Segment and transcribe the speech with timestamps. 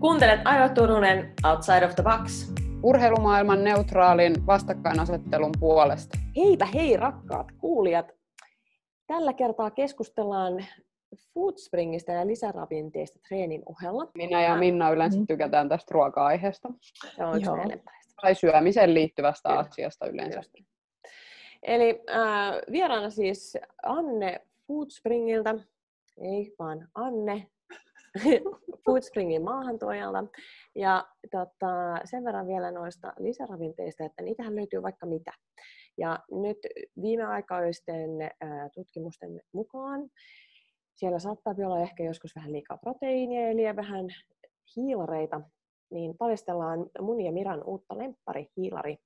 [0.00, 2.52] Kuuntelet Aiva Turunen Outside of the Box.
[2.82, 6.18] Urheilumaailman neutraalin vastakkainasettelun puolesta.
[6.36, 8.06] Heipä hei rakkaat kuulijat.
[9.06, 10.64] Tällä kertaa keskustellaan
[11.34, 14.10] Foodspringista ja lisäravinteista treenin ohella.
[14.14, 16.68] Minä ja Minna yleensä tykätään tästä ruoka-aiheesta.
[17.16, 17.50] Se on yksi
[18.22, 19.60] Tai syömiseen liittyvästä Kyllä.
[19.60, 20.42] asiasta yleensä.
[21.62, 25.54] Eli äh, vieraana siis Anne Foodspringilta,
[26.20, 27.46] ei vaan Anne
[28.84, 30.24] Foodspringin maahantuojalta.
[30.74, 35.32] Ja tota, sen verran vielä noista lisäravinteista, että niitähän löytyy vaikka mitä.
[35.98, 36.58] Ja nyt
[37.02, 38.10] viimeaikaisten
[38.74, 40.10] tutkimusten mukaan
[40.96, 44.06] siellä saattaa olla ehkä joskus vähän liikaa proteiinia eli vähän
[44.76, 45.40] hiilareita,
[45.90, 48.96] niin paljastellaan mun ja Miran uutta lemppari hiilari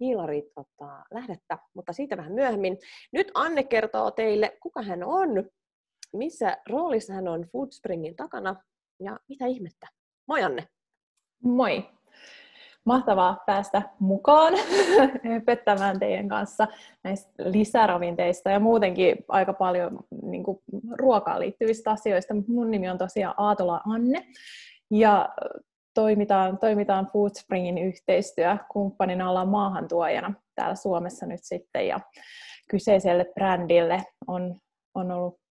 [0.00, 2.78] hiilari tota, lähdettä, mutta siitä vähän myöhemmin.
[3.12, 5.30] Nyt Anne kertoo teille, kuka hän on
[6.14, 8.56] missä roolissa hän on Foodspringin takana
[9.00, 9.88] ja mitä ihmettä.
[10.28, 10.68] Moi Anne!
[11.42, 11.84] Moi!
[12.84, 14.54] Mahtavaa päästä mukaan
[15.46, 16.68] pettämään teidän kanssa
[17.04, 20.58] näistä lisäravinteista ja muutenkin aika paljon niin kuin,
[20.98, 22.34] ruokaan liittyvistä asioista.
[22.48, 24.26] Mun nimi on tosiaan Aatola Anne
[24.90, 25.28] ja
[25.94, 32.00] toimitaan, toimitaan Foodspringin yhteistyökumppanina, ollaan maahantuojana täällä Suomessa nyt sitten ja
[32.70, 34.56] kyseiselle brändille on,
[34.94, 35.43] on ollut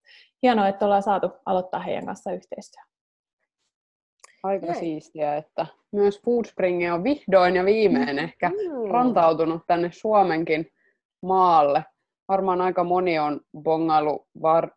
[0.43, 2.83] hienoa, että ollaan saatu aloittaa heidän kanssa yhteistyö.
[4.43, 4.79] Aika Näin.
[4.79, 8.91] siistiä, että myös Foodspring on vihdoin ja viimein ehkä mm.
[8.91, 10.71] rantautunut tänne Suomenkin
[11.21, 11.85] maalle.
[12.27, 14.69] Varmaan aika moni on bongailu var,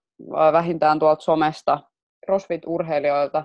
[0.52, 1.80] vähintään tuolta somesta
[2.26, 3.44] CrossFit-urheilijoilta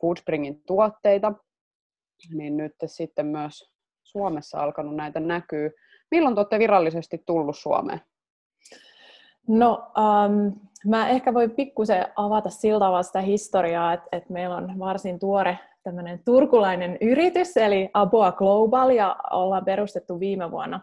[0.00, 1.32] Foodspringin tuotteita,
[2.34, 3.70] niin nyt sitten myös
[4.02, 5.70] Suomessa alkanut näitä näkyy.
[6.10, 8.00] Milloin te olette virallisesti tullut Suomeen?
[9.48, 10.52] No, um,
[10.86, 15.58] mä ehkä voin pikkusen avata sillä tavalla sitä historiaa, että, että meillä on varsin tuore
[15.82, 20.80] tämmöinen turkulainen yritys, eli Aboa Global, ja ollaan perustettu viime vuonna,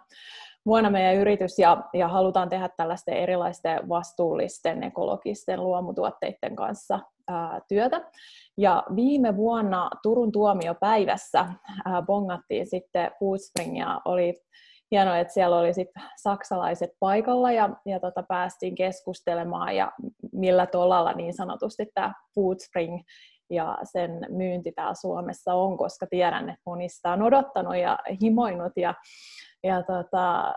[0.66, 8.02] vuonna meidän yritys, ja, ja halutaan tehdä tällaisten erilaisten vastuullisten ekologisten luomutuotteiden kanssa ää, työtä.
[8.58, 11.46] Ja viime vuonna Turun tuomiopäivässä
[11.86, 14.44] ää, bongattiin sitten Foodspring, ja oli
[14.94, 19.92] hienoa, että siellä oli sit saksalaiset paikalla ja, ja tota, päästiin keskustelemaan ja
[20.32, 23.00] millä tolalla niin sanotusti tämä Foodspring
[23.50, 28.94] ja sen myynti täällä Suomessa on, koska tiedän, että monista on odottanut ja himoinut ja,
[29.64, 30.54] ja tota,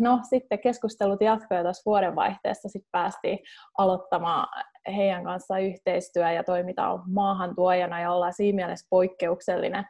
[0.00, 3.38] no, sitten keskustelut jatkoivat tuossa vuodenvaihteessa sitten päästiin
[3.78, 4.64] aloittamaan
[4.96, 9.84] heidän kanssa yhteistyö ja toimitaan maahantuojana ja ollaan siinä mielessä poikkeuksellinen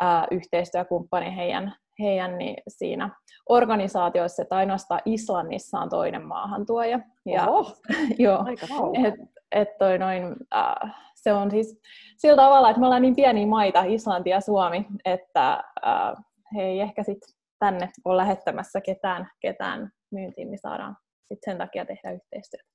[0.00, 3.10] ää, yhteistyökumppani heidän, heidän niin siinä
[3.48, 7.00] organisaatioissa, että ainoastaan Islannissa on toinen maahantuoja.
[7.26, 7.72] Ja, Oho,
[8.18, 8.66] joo, aika
[9.06, 9.14] et,
[9.52, 10.24] et toi noin,
[10.54, 11.80] äh, se on siis
[12.16, 15.52] sillä tavalla, että me ollaan niin pieniä maita, Islanti ja Suomi, että
[15.86, 16.24] äh,
[16.54, 17.18] he ei ehkä sit
[17.58, 20.96] tänne ole lähettämässä ketään, ketään myyntiin, niin saadaan
[21.28, 22.68] sit sen takia tehdä yhteistyötä.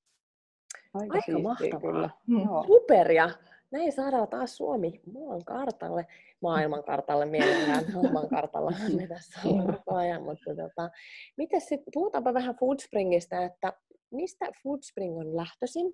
[0.93, 1.79] Aika, Aika mahtavaa.
[1.79, 2.09] Kyllä.
[2.27, 2.39] Mm.
[2.67, 3.29] Superia
[3.71, 6.07] näin saadaan taas Suomi maan kartalle,
[6.41, 10.89] maailman kartalle mielellään, maan kartalla me tässä ollaan koko ajan, mutta tota,
[11.37, 13.73] miten sitten, puhutaanpa vähän Foodspringistä, että
[14.11, 15.93] mistä Foodspring on lähtöisin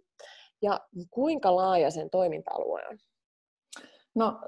[0.61, 0.79] ja
[1.11, 2.97] kuinka laaja sen toiminta-alue on?
[4.15, 4.39] No,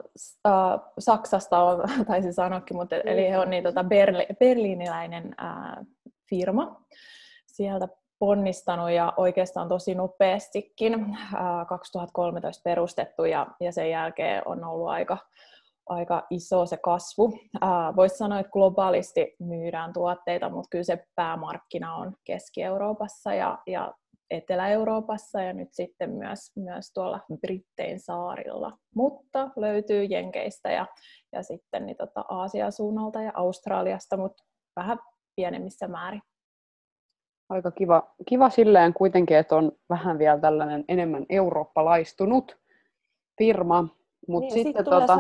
[0.47, 3.01] äh, Saksasta on, taisin sanoakin, mutta mm.
[3.05, 5.85] eli he on niin, tota, berli, berliiniläinen äh,
[6.29, 6.85] firma.
[7.45, 7.87] Sieltä
[8.19, 11.17] ponnistanut ja oikeastaan tosi nopeastikin.
[11.69, 15.17] 2013 perustettu ja, ja sen jälkeen on ollut aika,
[15.89, 17.33] aika iso se kasvu.
[17.95, 23.93] Voisi sanoa, että globaalisti myydään tuotteita, mutta kyllä se päämarkkina on Keski-Euroopassa ja, ja
[24.29, 28.77] Etelä-Euroopassa ja nyt sitten myös, myös tuolla Brittein saarilla.
[28.95, 30.85] Mutta löytyy Jenkeistä ja,
[31.31, 34.43] ja sitten niin tota Aasian suunnalta ja Australiasta, mutta
[34.75, 34.99] vähän
[35.35, 36.21] pienemmissä määrin
[37.49, 42.57] aika kiva, kiva silleen kuitenkin, että on vähän vielä tällainen enemmän eurooppalaistunut
[43.37, 43.87] firma.
[44.27, 45.17] Mut niin, sitten tulee, tota...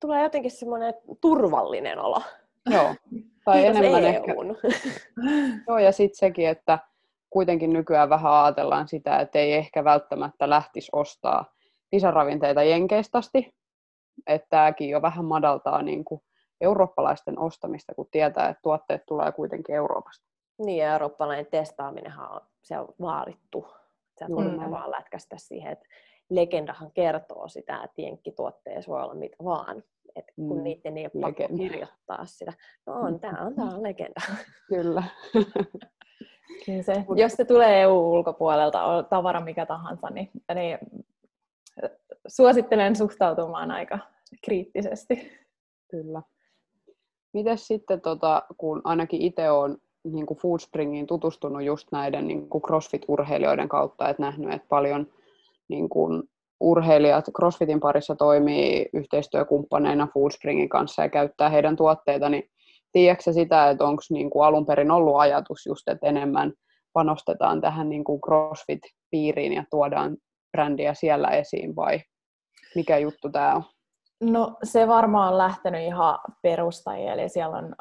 [0.00, 2.22] tulee jotenkin semmoinen turvallinen olo.
[2.70, 2.94] Joo,
[3.44, 4.14] tai Kiitos enemmän EUn.
[4.14, 4.34] ehkä.
[5.68, 6.78] Joo, ja sitten sekin, että
[7.30, 11.54] kuitenkin nykyään vähän ajatellaan sitä, että ei ehkä välttämättä lähtisi ostaa
[11.92, 13.20] lisäravinteita jenkeistä
[14.26, 16.20] Että tämäkin jo vähän madaltaa niin kuin
[16.60, 20.27] eurooppalaisten ostamista, kun tietää, että tuotteet tulee kuitenkin Euroopasta.
[20.58, 23.66] Niin, ja eurooppalainen testaaminenhan on, se on vaalittu.
[24.18, 24.70] Sä et mm.
[24.70, 25.86] vaan lätkästä siihen, että
[26.30, 29.82] legendahan kertoo sitä, että jenkkituotteessa voi olla mitä vaan.
[30.16, 30.62] Et kun mm.
[30.62, 31.62] niiden ei ole pakko legenda.
[31.62, 32.52] kirjoittaa sitä.
[32.86, 34.20] No on, tämä on, tää on legenda.
[34.68, 35.02] Kyllä.
[36.66, 40.78] Kyllä se, jos se tulee EU-ulkopuolelta, on tavara mikä tahansa, niin, niin
[42.28, 43.98] suosittelen suhtautumaan aika
[44.44, 45.32] kriittisesti.
[45.90, 46.22] Kyllä.
[47.32, 52.62] Miten sitten, tota, kun ainakin itse olen niin kuin Foodspringiin tutustunut just näiden niin kuin
[52.62, 55.06] CrossFit-urheilijoiden kautta, että nähnyt, että paljon
[55.68, 56.22] niin kuin
[56.60, 62.50] urheilijat CrossFitin parissa toimii yhteistyökumppaneina Foodspringin kanssa ja käyttää heidän tuotteita, niin
[62.92, 66.52] tiedätkö sitä, että onko niin kuin alun perin ollut ajatus just, että enemmän
[66.92, 70.16] panostetaan tähän niin kuin CrossFit-piiriin ja tuodaan
[70.52, 72.00] brändiä siellä esiin vai
[72.74, 73.62] mikä juttu tämä on?
[74.20, 77.74] No se varmaan on lähtenyt ihan perustajia, eli siellä on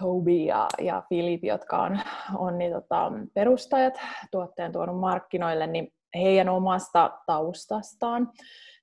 [0.00, 2.00] Toby ja, ja Philip, jotka on,
[2.36, 3.94] on niin, tota, perustajat,
[4.30, 8.32] tuotteen tuonut markkinoille, niin heidän omasta taustastaan,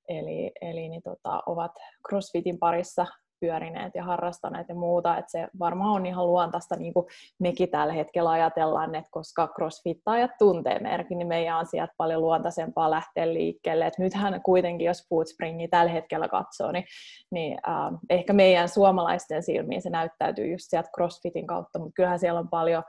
[0.07, 1.71] eli, eli niin, tota, ovat
[2.09, 3.05] CrossFitin parissa
[3.39, 7.05] pyörineet ja harrastaneet ja muuta, että se varmaan on ihan luontaista, niin kuin
[7.39, 12.91] mekin tällä hetkellä ajatellaan, että koska crossfittajat tuntee merkin, niin meidän on sieltä paljon luontaisempaa
[12.91, 13.87] lähteä liikkeelle.
[13.87, 16.85] Et nythän kuitenkin, jos Foodspringi tällä hetkellä katsoo, niin,
[17.31, 22.39] niin äh, ehkä meidän suomalaisten silmiin se näyttäytyy just sieltä crossfitin kautta, mutta kyllähän siellä
[22.39, 22.83] on paljon,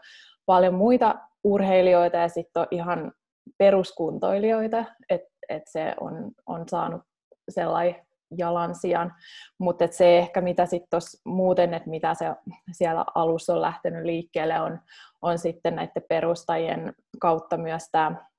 [0.47, 1.15] paljon muita
[1.45, 3.13] urheilijoita ja sitten on ihan
[3.59, 7.03] peruskuntoilijoita, että et se on, on saanut
[7.49, 9.15] sellainen jalansijan,
[9.59, 12.27] mutta se ehkä mitä sitten muuten, että mitä se
[12.73, 14.79] siellä alussa on lähtenyt liikkeelle, on,
[15.23, 18.31] on sitten näiden perustajien kautta myös tämä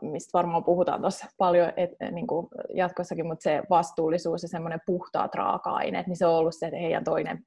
[0.00, 5.34] mistä varmaan puhutaan tuossa paljon et, niin kuin jatkossakin, mutta se vastuullisuus ja semmoinen puhtaat
[5.34, 7.44] raaka-aineet, niin se on ollut se heidän toinen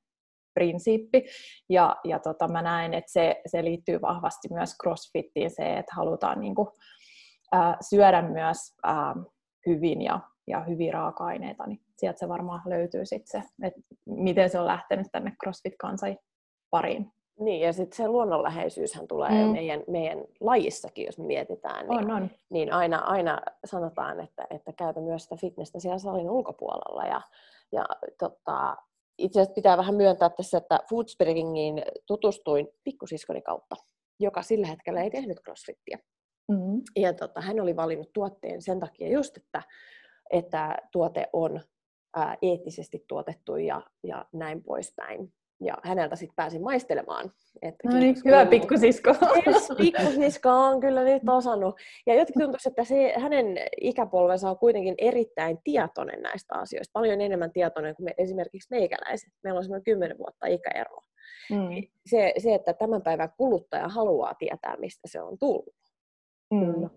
[0.53, 1.25] prinsiippi.
[1.69, 6.39] Ja, ja tota, mä näen, että se, se liittyy vahvasti myös crossfittiin se, että halutaan
[6.39, 6.69] niin kuin,
[7.89, 8.57] syödä myös
[9.65, 14.59] hyvin ja ja hyviä raaka-aineita, niin sieltä se varmaan löytyy sitten se, että miten se
[14.59, 16.17] on lähtenyt tänne CrossFit-kansan
[16.69, 17.11] pariin.
[17.39, 19.51] Niin, ja sitten se luonnonläheisyyshän tulee mm.
[19.51, 21.87] meidän, meidän lajissakin, jos me mietitään.
[21.87, 22.29] Niin, on, on.
[22.49, 27.03] niin aina, aina sanotaan, että, että käytä myös sitä fitnessä siellä salin ulkopuolella.
[27.03, 27.21] Ja,
[27.71, 27.85] ja
[28.19, 28.77] tota,
[29.17, 33.75] itse asiassa pitää vähän myöntää tässä, että Foodspringiin tutustuin pikkusiskoni kautta,
[34.19, 35.99] joka sillä hetkellä ei tehnyt crossfittiä.
[36.51, 36.81] Mm-hmm.
[36.95, 39.63] Ja tota, hän oli valinnut tuotteen sen takia just, että
[40.33, 41.61] että tuote on
[42.15, 45.33] ää, eettisesti tuotettu ja, ja näin poispäin.
[45.61, 47.31] Ja häneltä sitten pääsin maistelemaan.
[47.61, 49.09] Että no niin, hyvä pikkusisko.
[49.47, 51.75] Yes, pikkusisko on kyllä nyt osannut.
[52.05, 56.91] Ja jotenkin tuntuu, että se, hänen ikäpolvensa on kuitenkin erittäin tietoinen näistä asioista.
[56.93, 59.29] Paljon enemmän tietoinen kuin me, esimerkiksi meikäläiset.
[59.43, 60.97] Meillä on semmoinen kymmenen vuotta ikäero.
[61.51, 61.87] Mm.
[62.05, 65.75] Se, se, että tämän päivän kuluttaja haluaa tietää, mistä se on tullut.
[66.51, 66.89] Mm.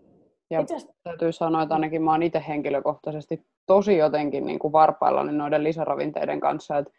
[0.50, 0.74] Ja Itse...
[1.02, 6.40] täytyy sanoa, että ainakin mä oon itse henkilökohtaisesti tosi jotenkin niin kuin varpaillani noiden lisäravinteiden
[6.40, 6.78] kanssa.
[6.78, 6.92] Että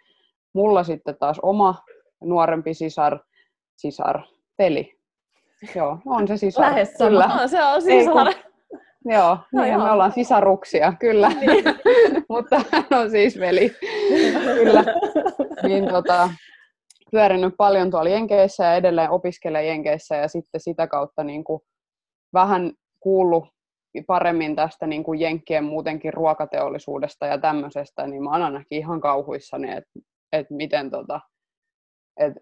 [0.53, 1.75] mulla sitten taas oma
[2.23, 3.19] nuorempi sisar,
[3.75, 4.21] sisar,
[4.57, 4.97] peli.
[5.75, 6.65] Joo, on se sisar.
[6.65, 7.27] Lähes kyllä.
[7.27, 8.27] No, se on sisar.
[8.27, 8.43] Ei, kun,
[9.13, 11.29] joo, no, niin, me ollaan sisaruksia, kyllä.
[11.29, 11.63] Niin.
[12.29, 13.69] Mutta hän on siis veli.
[14.55, 14.83] kyllä.
[15.63, 16.29] Niin, tota,
[17.11, 21.61] pyörinyt paljon tuolla Jenkeissä ja edelleen opiskelee Jenkeissä ja sitten sitä kautta niin kuin
[22.33, 22.71] vähän
[23.07, 23.45] kuullut
[24.07, 29.71] paremmin tästä niin kuin Jenkkien muutenkin ruokateollisuudesta ja tämmöisestä, niin mä oon ainakin ihan kauhuissani,
[29.71, 29.99] että
[30.31, 31.21] et miten tota,
[32.19, 32.33] et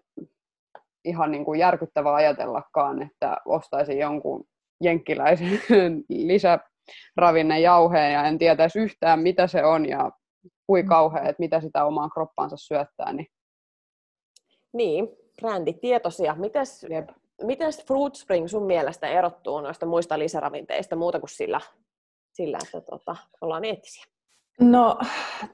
[1.04, 4.44] ihan niin kuin järkyttävää ajatellakaan, että ostaisin jonkun
[4.82, 5.60] jenkkiläisen
[6.08, 10.10] lisäravinnejauheen ja en tietäisi yhtään, mitä se on ja
[10.66, 10.88] kui mm.
[10.88, 13.12] kauhea, että mitä sitä omaan kroppaansa syöttää.
[13.12, 13.26] Niin,
[14.72, 15.08] niin
[15.42, 16.34] bränditietoisia.
[16.34, 17.08] Mites, Jep.
[17.42, 21.60] Miten Fruit Spring sun mielestä erottuu noista muista lisäravinteista muuta kuin sillä,
[22.32, 24.04] sillä että tota, ollaan eettisiä?
[24.60, 24.98] No,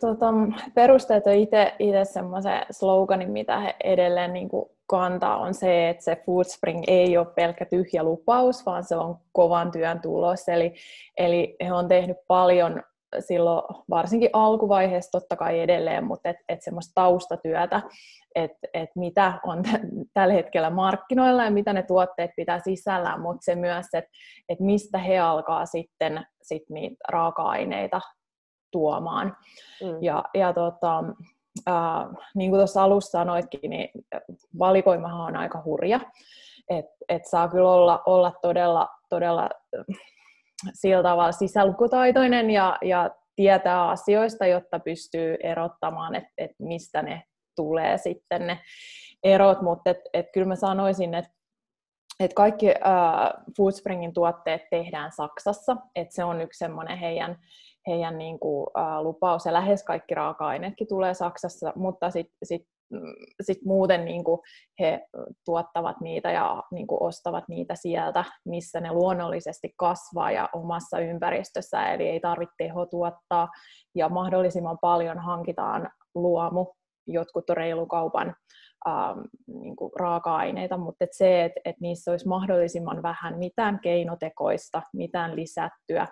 [0.00, 0.26] tota,
[0.74, 6.22] perusteet on itse semmoisen sloganin, mitä he edelleen niin kuin kantaa, on se, että se
[6.26, 10.48] Food Spring ei ole pelkkä tyhjä lupaus, vaan se on kovan työn tulos.
[10.48, 10.74] Eli,
[11.16, 12.82] eli he on tehnyt paljon
[13.21, 17.83] silloin varsinkin alkuvaiheessa totta kai edelleen, mutta et, et semmoista taustatyötä,
[18.35, 23.45] että et mitä on t- tällä hetkellä markkinoilla ja mitä ne tuotteet pitää sisällään, mutta
[23.45, 24.11] se myös, että
[24.49, 28.00] et mistä he alkaa sitten sit niitä raaka-aineita
[28.71, 29.37] tuomaan.
[29.83, 30.02] Mm.
[30.02, 31.04] Ja, ja tota,
[31.69, 33.88] äh, niin kuin tuossa alussa sanoitkin, niin
[34.59, 36.00] valikoimahan on aika hurja.
[36.69, 39.50] että et saa kyllä olla, olla todella, todella
[40.75, 47.23] sillä tavalla sisälukutaitoinen ja, ja tietää asioista, jotta pystyy erottamaan, että et mistä ne
[47.57, 48.59] tulee sitten ne
[49.23, 51.31] erot, mutta et, et kyllä mä sanoisin, että
[52.21, 52.75] et kaikki äh,
[53.57, 57.38] Foodspringin tuotteet tehdään Saksassa, että se on yksi semmoinen heidän,
[57.87, 62.66] heidän niinku, äh, lupaus, ja lähes kaikki raaka-aineetkin tulee Saksassa, mutta sitten sit
[63.40, 64.40] sit muuten niin kuin
[64.80, 65.06] he
[65.44, 71.92] tuottavat niitä ja niin kuin ostavat niitä sieltä, missä ne luonnollisesti kasvaa ja omassa ympäristössä,
[71.92, 73.49] eli ei tarvitse teho tuottaa
[73.94, 76.66] ja mahdollisimman paljon hankitaan luomu,
[77.06, 78.34] jotkut reilukaupan
[78.88, 84.82] ähm, niin kuin raaka-aineita, mutta et se, että et niissä olisi mahdollisimman vähän mitään keinotekoista,
[84.92, 86.08] mitään lisättyä,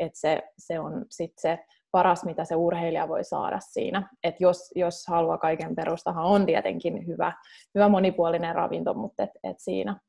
[0.00, 4.08] että se, se on sitten se paras, mitä se urheilija voi saada siinä.
[4.24, 7.32] Et jos, jos haluaa kaiken perustahan on tietenkin hyvä,
[7.74, 10.00] hyvä monipuolinen ravinto, mutta et, et siinä.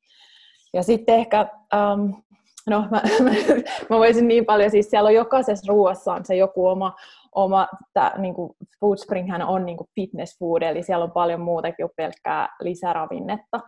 [0.74, 1.48] Ja sitten ehkä,
[1.94, 2.24] um,
[2.70, 3.02] no mä,
[3.90, 6.96] mä, voisin niin paljon, siis siellä on jokaisessa ruoassa on se joku oma,
[7.36, 11.86] oma tää, niin kuin Foodspringhän on niin kuin fitness food, eli siellä on paljon muutakin
[11.86, 13.60] kuin pelkkää lisäravinnetta.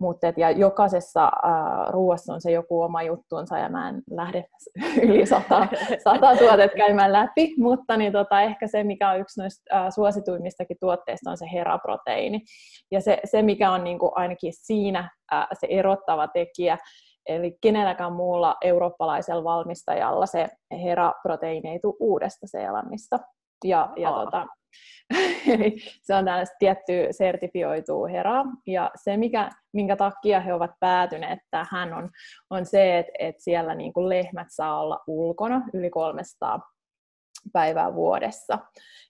[0.00, 4.44] Mutta ja jokaisessa äh, ruoassa on se joku oma juttuunsa ja mä en lähde
[5.08, 5.66] yli sata,
[6.04, 10.76] sata tuotet käymään läpi, mutta niin tota, ehkä se, mikä on yksi noista äh, suosituimmistakin
[10.80, 12.40] tuotteista, on se heraproteiini.
[12.90, 16.78] Ja se, se mikä on niin kuin ainakin siinä äh, se erottava tekijä,
[17.28, 20.48] eli kenelläkään muulla eurooppalaisella valmistajalla se
[20.82, 23.18] heraproteiini ei tule uudesta Seelannista.
[23.64, 24.46] Ja, ja tota,
[25.54, 28.44] Eli se on tällaista tiettyä sertifioituu heraa.
[28.66, 32.10] Ja se, mikä, minkä takia he ovat päätyneet tähän, on,
[32.50, 36.60] on se, että, että siellä niin kuin lehmät saa olla ulkona yli 300
[37.52, 38.58] päivää vuodessa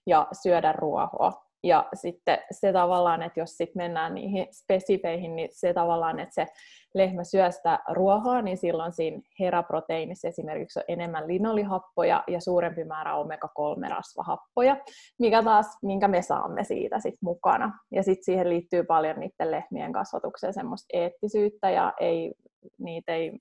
[0.07, 1.48] ja syödä ruohoa.
[1.63, 6.45] Ja sitten se tavallaan, että jos sitten mennään niihin spesifeihin, niin se tavallaan, että se
[6.93, 13.15] lehmä syö sitä ruohoa, niin silloin siinä heraproteiinissa esimerkiksi on enemmän linolihappoja ja suurempi määrä
[13.15, 14.77] omega-3-rasvahappoja,
[15.19, 17.79] mikä taas, minkä me saamme siitä sit mukana.
[17.91, 22.33] Ja sitten siihen liittyy paljon niiden lehmien kasvatukseen semmoista eettisyyttä ja ei,
[22.77, 23.31] niitä ei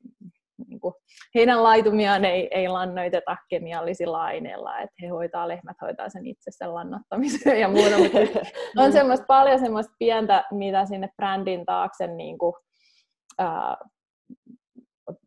[0.66, 0.94] niin kuin,
[1.34, 6.74] heidän laitumiaan ei, ei lannoiteta kemiallisilla aineilla, että he hoitaa, lehmät hoitaa sen itse sen
[6.74, 8.18] lannottamisen ja muuta, mutta
[8.84, 12.54] on semmoista paljon semmoista pientä, mitä sinne brändin taakse niin kuin,
[13.38, 13.76] ää,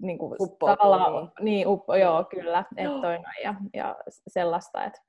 [0.01, 3.95] niin kuin tavallaan, niin, niin uppo, joo, kyllä, että toi ja, ja
[4.27, 5.01] sellaista, että,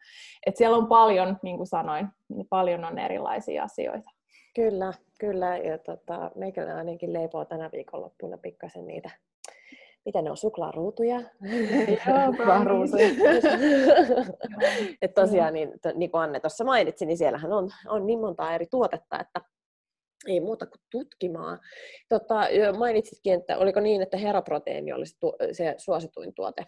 [0.47, 4.11] että siellä on paljon, niin kuin sanoin, niin paljon on erilaisia asioita.
[4.55, 9.11] Kyllä, kyllä, ja tota, meikällä ainakin leipoo tänä viikonloppuna pikkasen niitä
[10.04, 11.21] mitä ne on, suklaaruutuja?
[12.26, 13.09] Suklaaruutuja.
[15.02, 18.54] että tosiaan, niin, to, niin kuin Anne tuossa mainitsi, niin siellähän on, on niin monta
[18.54, 19.40] eri tuotetta, että
[20.26, 21.61] ei muuta kuin tutkimaan.
[22.09, 22.40] Tota,
[22.78, 26.66] mainitsitkin, että oliko niin, että heraproteiini olisi tu- se suosituin tuote?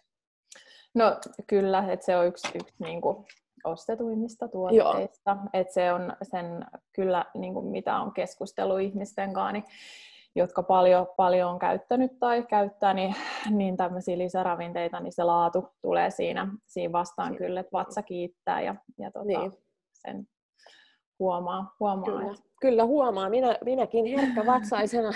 [0.94, 3.26] No kyllä, että se on yksi, yksi niin kuin
[3.64, 5.36] ostetuimmista tuotteista.
[5.52, 6.46] Että se on sen
[6.92, 9.64] kyllä, niin kuin mitä on keskustellut ihmisten kanssa, niin
[10.36, 13.14] jotka paljon, paljon on käyttänyt tai käyttää, niin,
[13.50, 17.38] niin tämmöisiä lisäravinteita, niin se laatu tulee siinä, siinä vastaan Siin.
[17.38, 19.52] kyllä, että vatsa kiittää ja, ja tota, niin.
[19.92, 20.28] sen
[21.18, 21.74] huomaa.
[21.80, 22.32] huomaa kyllä.
[22.32, 22.42] Että...
[22.60, 23.30] kyllä huomaa.
[23.30, 25.12] Minä, minäkin herkkä vatsaisena.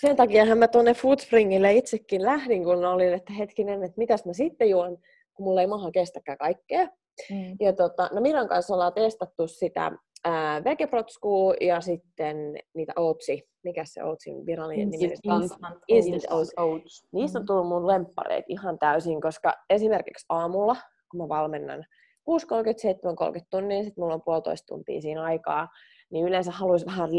[0.00, 4.70] Sen takia mä tuonne Foodspringille itsekin lähdin, kun olin, että hetkinen, että mitäs mä sitten
[4.70, 4.98] juon,
[5.34, 6.88] kun mulla ei maha kestäkään kaikkea.
[7.30, 7.56] Mm.
[7.60, 9.92] Ja tota, no Miran kanssa ollaan testattu sitä
[10.24, 12.36] ää, vegeprotskuu ja sitten
[12.74, 15.04] niitä oatsi, mikä se oatsin virallinen nimi?
[15.04, 15.52] Instant,
[15.88, 16.52] instant, oats.
[16.56, 17.06] oats.
[17.12, 17.46] Niistä on mm.
[17.46, 20.76] tullut mun lemppareet ihan täysin, koska esimerkiksi aamulla,
[21.10, 21.84] kun mä valmennan
[22.30, 25.68] 6.30-7.30 tunnia, niin sitten mulla on puolitoista tuntia siinä aikaa,
[26.10, 27.10] niin yleensä haluaisin vähän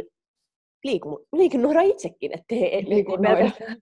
[0.84, 3.78] liiku, liikunnoida itsekin, ettei, ettei, pelkästään,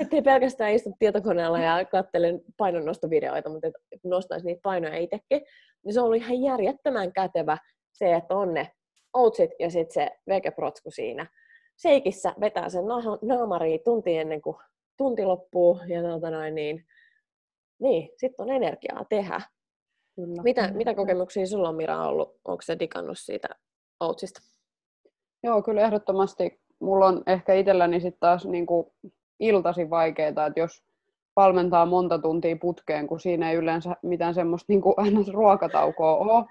[0.00, 5.42] ettei pelkästään istu tietokoneella ja katsele painonnostovideoita, mutta et nostaisi niitä painoja itsekin.
[5.84, 7.58] Niin se on ollut ihan järjettömän kätevä
[7.92, 8.72] se, että on ne
[9.12, 11.26] oatsit ja sitten se vegeprotsku siinä.
[11.76, 12.84] Seikissä vetää sen
[13.22, 14.56] naamariin tunti ennen kuin
[14.96, 16.86] tunti loppuu ja tuota noin, niin,
[17.80, 19.40] niin sitten on energiaa tehdä.
[20.16, 20.42] Kyllä.
[20.42, 22.36] Mitä, mitä kokemuksia sulla on Mira ollut?
[22.44, 23.48] Onko se digannut siitä
[24.00, 24.40] outsista?
[25.42, 26.60] Joo, kyllä ehdottomasti.
[26.80, 28.86] Mulla on ehkä itselläni sitten taas niin kuin
[29.40, 30.82] iltasi vaikeaa, että jos
[31.36, 34.94] valmentaa monta tuntia putkeen, kun siinä ei yleensä mitään semmoista niin kuin
[35.34, 36.44] ruokataukoa ole,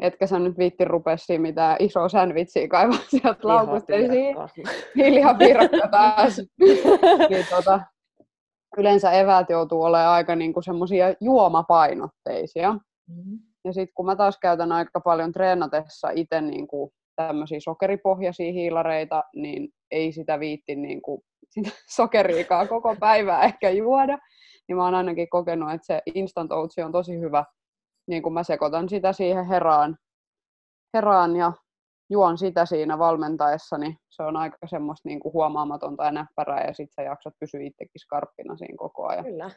[0.00, 4.36] etkä sä nyt viitti rupesi mitään isoa sandwichia kaivaa sieltä laukusta esiin.
[4.96, 6.40] Hiljaa piirakka taas.
[7.30, 7.80] niin, tota,
[8.78, 12.72] yleensä eväät joutuu olemaan aika niinku semmoisia juomapainotteisia.
[12.72, 13.38] Mm-hmm.
[13.64, 19.68] Ja sitten kun mä taas käytän aika paljon treenatessa itse niinku tämmöisiä sokeripohjaisia hiilareita, niin
[19.90, 24.18] ei sitä viitti niinku sitä sokeriikaa koko päivää ehkä juoda.
[24.68, 27.44] Niin mä oon ainakin kokenut, että se instant oats on tosi hyvä
[28.06, 29.96] niin kun mä sekoitan sitä siihen heraan,
[30.94, 31.52] heraan ja
[32.10, 36.74] juon sitä siinä valmentaessa, niin se on aika semmoista niin kuin huomaamatonta ja näppärää ja
[36.74, 39.24] sit sä jaksat pysyä itsekin skarppina siinä koko ajan.
[39.24, 39.50] Kyllä.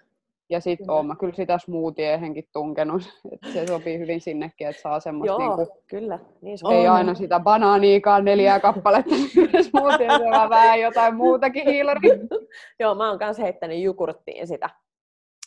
[0.50, 3.02] Ja sitten oon mä kyllä sitä smoothieenkin tunkenut,
[3.32, 6.20] että se sopii hyvin sinnekin, että saa semmoista Joo, niinku, kyllä.
[6.42, 6.94] Niin se ei On.
[6.94, 9.16] aina sitä banaaniikaan neljää kappaletta
[9.70, 12.10] smoothieessa, vaan vähän jotain muutakin hiilari.
[12.80, 14.70] Joo, mä oon kanssa heittänyt jogurttiin sitä.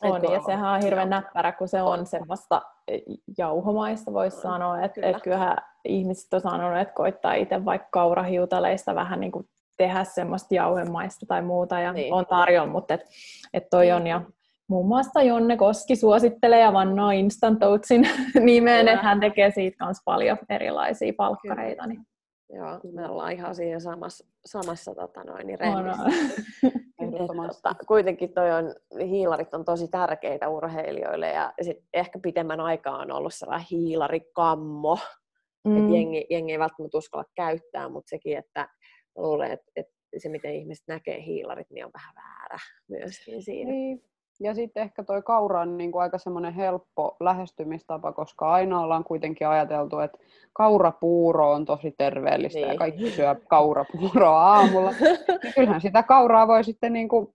[0.02, 2.62] On, ja sehän on hirveän näppärä, kun se on semmoista
[3.38, 4.80] jauhomaista, voisi sanoa.
[4.80, 5.08] Että kyllä.
[5.08, 10.54] et kyllähän ihmiset on sanonut, että koittaa itse vaikka kaurahiutaleista vähän niin kuin tehdä semmoista
[10.54, 12.02] jauhemaista tai muuta, ja Niin.
[12.02, 12.14] niin.
[12.14, 13.00] on tarjolla, mutta et,
[13.54, 14.20] et toi on, ja
[14.68, 18.08] muun muassa Jonne Koski suosittelee ja vannoo Instant Oatsin
[18.40, 21.86] nimeen, että hän tekee siitä myös paljon erilaisia palkkareita.
[21.86, 22.00] Niin
[22.52, 26.04] Joo, me ollaan ihan siinä samassa, samassa tota noin, niin on, remmissä.
[27.22, 27.62] Ehdottomasti.
[27.62, 28.74] tota, kuitenkin toi on,
[29.08, 34.98] hiilarit on tosi tärkeitä urheilijoille ja sit ehkä pitemmän aikaa on ollut sellainen hiilarikammo,
[35.64, 35.76] mm.
[35.76, 38.68] että jengi, jengi ei välttämättä uskalla käyttää, mutta sekin, että
[39.16, 42.58] luulen, että, että se miten ihmiset näkee hiilarit, niin on vähän väärä
[42.88, 43.70] myöskin siinä.
[43.70, 44.02] Niin.
[44.40, 49.04] Ja sitten ehkä toi kaura on niin kuin aika semmoinen helppo lähestymistapa, koska aina ollaan
[49.04, 50.18] kuitenkin ajateltu, että
[50.52, 52.68] kaurapuuro on tosi terveellistä niin.
[52.68, 54.90] ja kaikki syö kaurapuuroa aamulla.
[55.42, 57.34] niin kyllähän sitä kauraa voi sitten niin kuin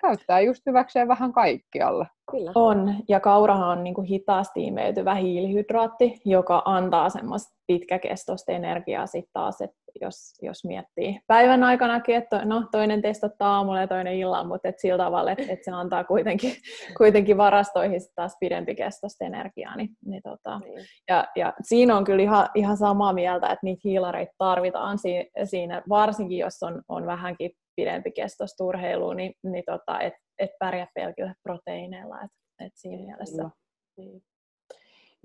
[0.00, 2.06] käyttää just hyväkseen vähän kaikkialle.
[2.30, 2.52] Kyllä.
[2.54, 9.30] On, ja kaurahan on niin kuin hitaasti imeytyvä hiilihydraatti, joka antaa semmoista pitkäkestoista energiaa sitten
[9.32, 14.48] taas, että jos, jos miettii päivän aikanakin, että no, toinen testattaa aamulla ja toinen illalla,
[14.48, 16.52] mutta et sillä tavalla, että et se antaa kuitenkin,
[16.98, 19.76] kuitenkin varastoihin taas pidempikestoista energiaa.
[19.76, 20.86] Niin, niin tota, Niin.
[21.08, 25.82] ja, ja siinä on kyllä ihan, ihan samaa mieltä, että niitä hiilareita tarvitaan si, siinä,
[25.88, 32.22] varsinkin jos on, on vähänkin pidempikestoista urheilua, niin, niin tota, et, et pärjää pelkillä proteiineilla.
[32.22, 32.30] Et,
[32.66, 33.36] et siinä mielessä.
[33.36, 33.50] Kyllä.
[33.98, 34.22] Niin.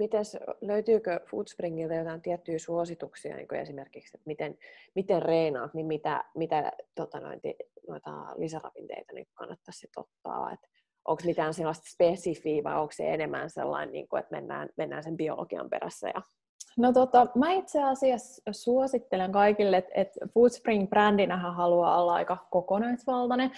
[0.01, 4.57] Mites, löytyykö Foodspringilta jotain tiettyjä suosituksia, niin esimerkiksi, että miten,
[4.95, 7.41] miten reenaat, niin mitä, mitä tota noin,
[7.87, 10.51] noita lisäravinteita niin kannattaisi ottaa?
[10.51, 10.59] Et
[11.05, 15.17] onko mitään sellaista spesifiä vai onko se enemmän sellainen, niin kuin, että mennään, mennään sen
[15.17, 16.07] biologian perässä?
[16.07, 16.21] Ja...
[16.77, 23.51] No tota, mä itse asiassa suosittelen kaikille, että et Foodspring-brändinähän haluaa olla aika kokonaisvaltainen.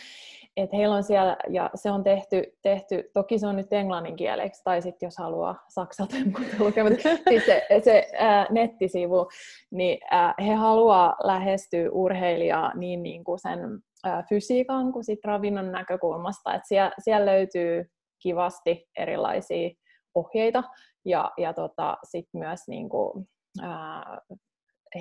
[0.57, 4.81] Et heillä on siellä, ja se on tehty, tehty, toki se on nyt englanninkieleksi, tai
[4.81, 6.15] sitten jos haluaa saksalta
[6.59, 9.29] lukea, mutta siis se, se ää, nettisivu,
[9.71, 13.59] niin ää, he haluaa lähestyä urheilijaa niin, niin kuin sen
[14.03, 17.85] ää, fysiikan kuin sit ravinnon näkökulmasta, että siellä, siellä löytyy
[18.19, 19.69] kivasti erilaisia
[20.15, 20.63] ohjeita,
[21.05, 23.27] ja, ja tota, sitten myös niin kuin,
[23.61, 24.21] ää,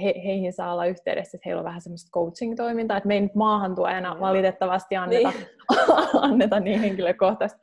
[0.03, 3.35] he, heihin saa olla yhteydessä, että heillä on vähän semmoista coaching-toimintaa, että me ei nyt
[3.35, 5.47] maahantuojana valitettavasti anneta Niin.
[6.23, 7.59] anneta niin henkilökohtaista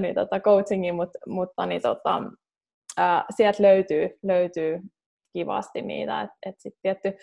[0.00, 2.22] niin, tota, coachingia, mutta, mutta niin, tota,
[2.96, 4.80] ää, sieltä löytyy, löytyy
[5.32, 7.18] kivasti niitä, että et sitten tietty,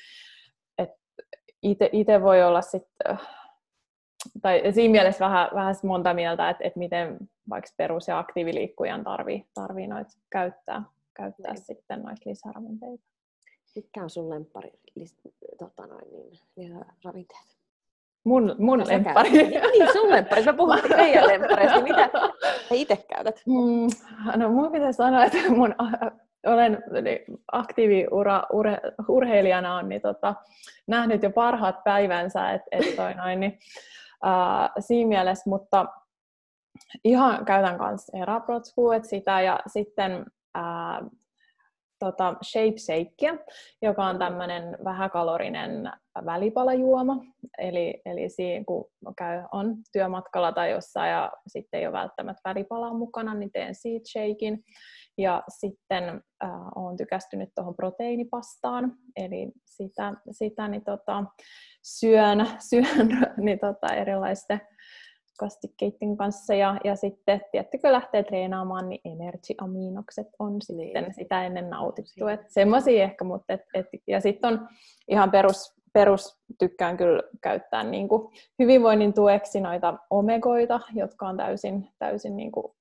[1.92, 3.20] itse voi olla sitten,
[4.42, 7.18] tai siinä mielessä vähän, vähän monta mieltä, että, että miten
[7.50, 11.64] vaikka perus- ja aktiiviliikkujan tarvii, tarvii noita käyttää, käyttää Niin.
[11.64, 13.04] sitten noita lisäravinteita.
[13.76, 17.56] Mitkä on sun lemppari lis- tota noin, niin, lisäravinteet?
[18.24, 19.30] Mun, mun Mitä sä lemppari.
[19.32, 19.62] käytät?
[19.72, 20.44] Niin, sun lemppari.
[20.44, 21.82] Mä puhun meidän lemppareista.
[21.82, 22.10] niin Mitä
[22.70, 23.42] sä itse käytät?
[23.46, 23.88] Mm,
[24.36, 25.76] no mun pitää sanoa, että mun
[26.46, 26.84] olen
[27.52, 28.78] aktiiviura urhe,
[29.08, 30.36] urheilijana on niin tota,
[30.88, 33.60] nähnyt jo parhaat päivänsä, että et toi noin, niin,
[34.80, 35.86] siinä mielessä, mutta
[37.04, 41.02] ihan käytän kanssa eraprotskua, että sitä ja sitten ää,
[42.00, 43.38] tota Shape Shakea,
[43.82, 45.92] joka on tämmöinen vähäkalorinen
[46.26, 47.18] välipalajuoma.
[47.58, 48.86] Eli, eli siinä, kun
[49.18, 54.10] käy, on työmatkalla tai jossain ja sitten ei ole välttämättä välipalaa mukana, niin teen siitä
[54.10, 54.64] shakein.
[55.18, 56.04] Ja sitten
[56.44, 61.24] äh, olen tykästynyt tuohon proteiinipastaan, eli sitä, sitä niin tota,
[61.84, 64.62] syön, syön niin tota, erilaisten
[65.38, 71.14] kastikkeiden kanssa ja, ja sitten tietty kun lähtee treenaamaan, niin energy-aminokset on sitten Niin.
[71.14, 72.26] sitä ennen nautittu.
[72.48, 74.68] Semmoisia ehkä, mutta et, et, ja sitten on
[75.08, 81.90] ihan perus, perus tykkään kyllä käyttää niin kuin hyvinvoinnin tueksi noita omegoita, jotka on täysin,
[82.00, 82.74] täysin niin kuin,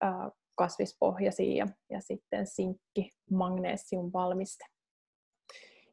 [0.00, 4.64] ää, kasvispohjaisia ja, ja sitten sinkki, magnesium valmiste.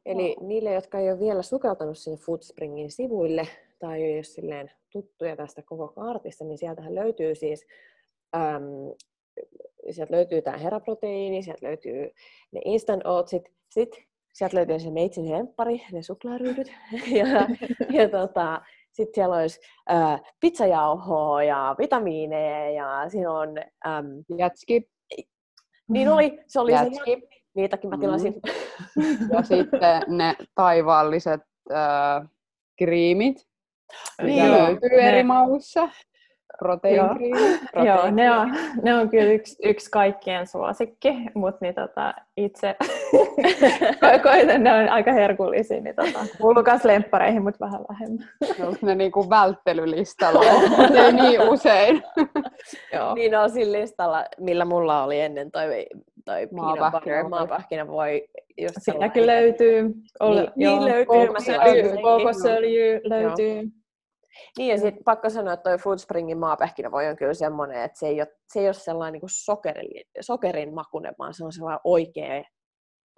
[0.06, 4.70] Eli niille, jotka ei ole vielä sukeltanut sinne Foodspringin sivuille tai ole silleen
[5.02, 7.66] tuttuja tästä koko kaartista, niin sieltähän löytyy siis
[8.36, 8.62] äm,
[9.90, 12.10] sieltä löytyy tämä heraproteiini, sieltä löytyy
[12.52, 13.88] ne instant oatsit, sit
[14.32, 16.72] sieltä löytyy se meitsin lemppari, ne suklaaryydyt,
[17.18, 17.26] ja,
[17.92, 23.48] ja tota, sitten siellä olisi äh, pizzajauhoa ja vitamiineja ja siinä on,
[23.86, 24.88] äm, Jätski.
[25.88, 27.28] niin oli, se oli se, Jätski.
[27.54, 28.00] niitäkin mä Mm.
[28.00, 28.34] tilasin.
[29.32, 31.40] Ja sitten ne taivaalliset
[31.72, 32.28] äh,
[32.78, 33.46] kriimit,
[34.22, 35.88] Niin löytyy ne- eri mauissa.
[36.58, 37.58] proteiinkriini.
[37.86, 42.76] Joo, ne on, ne on kyllä yksi, yksi kaikkien suosikki, mutta niin tota, itse
[44.22, 48.28] koitan, ne on aika herkullisia, niin tota, kuuluu myös lemppareihin, mutta vähän vähemmän.
[48.66, 50.44] Onko ne niinku välttelylistalla?
[51.04, 52.02] ei niin usein.
[52.92, 53.14] Joo.
[53.14, 55.86] Niin on sillä listalla, millä mulla oli ennen toi,
[56.24, 59.94] toi maapähkinä, maapähkinä voi just Sielläkin löytyy.
[60.20, 62.02] Oli, niin, joo, niin löytyy.
[62.02, 63.62] Kookosöljy löytyy.
[64.58, 68.06] Niin ja sitten pakko sanoa, että toi Food Springin maapähkinävoi on kyllä semmoinen, että se
[68.06, 72.44] ei ole, se ei ole sellainen niin sokerin, sokerin makunen, vaan se on sellainen oikea,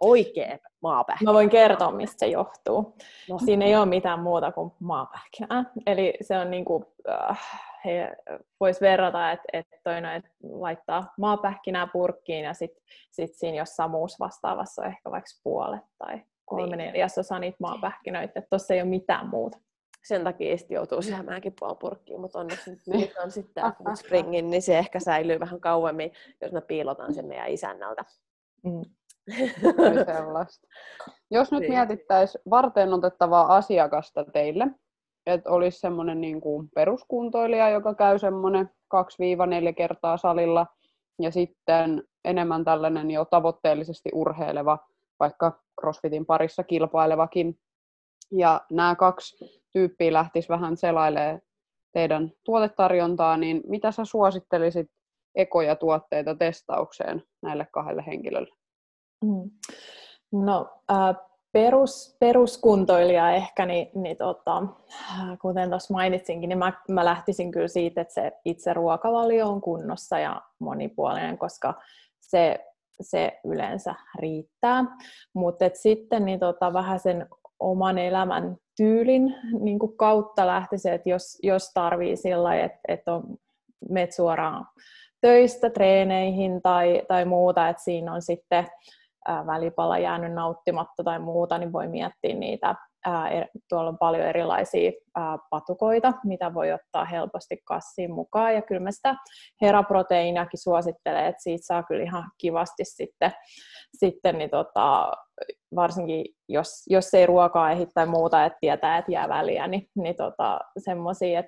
[0.00, 1.30] oikea maapähkinä.
[1.30, 2.96] Mä voin kertoa, mistä se johtuu.
[3.30, 3.38] No.
[3.44, 5.64] Siinä ei ole mitään muuta kuin maapähkinää.
[5.86, 7.40] Eli se on niin kuin, äh,
[7.84, 8.16] he
[8.60, 14.82] vois verrata, että, että toinen laittaa maapähkinää purkkiin ja sitten sit siinä jossain muussa vastaavassa
[14.82, 16.86] on ehkä vaikka puolet tai kolme niin.
[16.86, 18.32] neljäsosa niitä maapähkinöitä.
[18.38, 19.58] Että tuossa ei ole mitään muuta
[20.08, 25.00] sen takia sitten joutuu syömäänkin puolipurkkiin, mutta onneksi nyt, on sitten springin, niin se ehkä
[25.00, 28.04] säilyy vähän kauemmin, jos mä piilotan sen meidän isännältä.
[28.62, 28.82] Mm.
[31.30, 31.72] Jos nyt niin.
[31.72, 34.66] mietittäisiin varten otettavaa asiakasta teille,
[35.26, 38.70] että olisi semmoinen niin kuin peruskuntoilija, joka käy semmoinen
[39.70, 40.66] 2-4 kertaa salilla,
[41.22, 44.78] ja sitten enemmän tällainen jo tavoitteellisesti urheileva,
[45.20, 47.58] vaikka CrossFitin parissa kilpailevakin.
[48.30, 51.40] Ja nämä kaksi tyyppiä lähtisi vähän selailemaan
[51.92, 54.90] teidän tuotetarjontaa, niin mitä sä suosittelisit
[55.34, 58.54] ekoja tuotteita testaukseen näille kahdelle henkilölle?
[59.24, 59.50] Mm.
[60.32, 61.16] No, äh,
[61.52, 64.62] perus, peruskuntoilija ehkä, niin, niin tota,
[65.40, 70.18] kuten tuossa mainitsinkin, niin mä, mä lähtisin kyllä siitä, että se itse ruokavalio on kunnossa
[70.18, 71.74] ja monipuolinen, koska
[72.20, 72.66] se,
[73.00, 74.84] se yleensä riittää.
[75.34, 77.26] Mutta sitten niin tota, vähän sen
[77.60, 83.22] oman elämän tyylin niin kuin kautta lähtisi, että jos, jos tarvii sillä että, että on,
[83.90, 84.66] menet suoraan
[85.20, 88.66] töistä treeneihin tai, tai muuta, että siinä on sitten
[89.46, 92.74] välipala jäänyt nauttimatta tai muuta, niin voi miettiä niitä.
[93.30, 94.92] Er, tuolla on paljon erilaisia
[95.50, 98.54] patukoita, mitä voi ottaa helposti kassiin mukaan.
[98.54, 99.16] Ja kyllä mä sitä
[99.62, 103.32] heraproteiiniakin suosittelen, että siitä saa kyllä ihan kivasti sitten,
[103.98, 105.12] sitten niin tota,
[105.76, 110.16] varsinkin jos, jos ei ruokaa ehdi tai muuta, että tietää, että jää väliä, niin, niin
[110.16, 111.42] tota, semmoisia.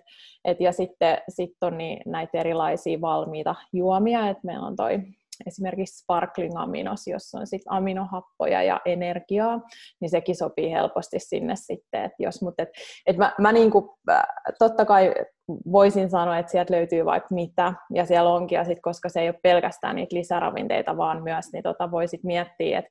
[0.60, 4.98] Ja sitten sit on niin näitä erilaisia valmiita juomia, että meillä on toi
[5.46, 9.60] esimerkiksi sparkling aminos, jossa on sit aminohappoja ja energiaa,
[10.00, 12.04] niin sekin sopii helposti sinne sitten.
[12.04, 12.68] Et jos, mutta et,
[13.06, 13.98] et mä, mä niinku,
[14.58, 15.14] totta kai
[15.72, 19.28] voisin sanoa, että sieltä löytyy vaikka mitä, ja siellä onkin, ja sit, koska se ei
[19.28, 22.90] ole pelkästään niitä lisäravinteita, vaan myös, niin tota voisit miettiä, että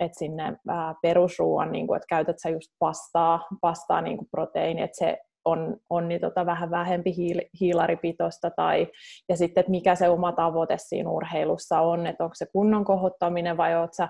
[0.00, 0.56] että sinne
[1.02, 5.76] perusruuan, niin kuin, että käytät sä just pastaa, pastaa niin kuin proteiini, että se on,
[5.90, 8.86] on niin tota vähän vähempi hiil, hiilaripitoista tai,
[9.28, 13.56] ja sitten, että mikä se oma tavoite siinä urheilussa on, että onko se kunnon kohottaminen
[13.56, 14.08] vai oletko sä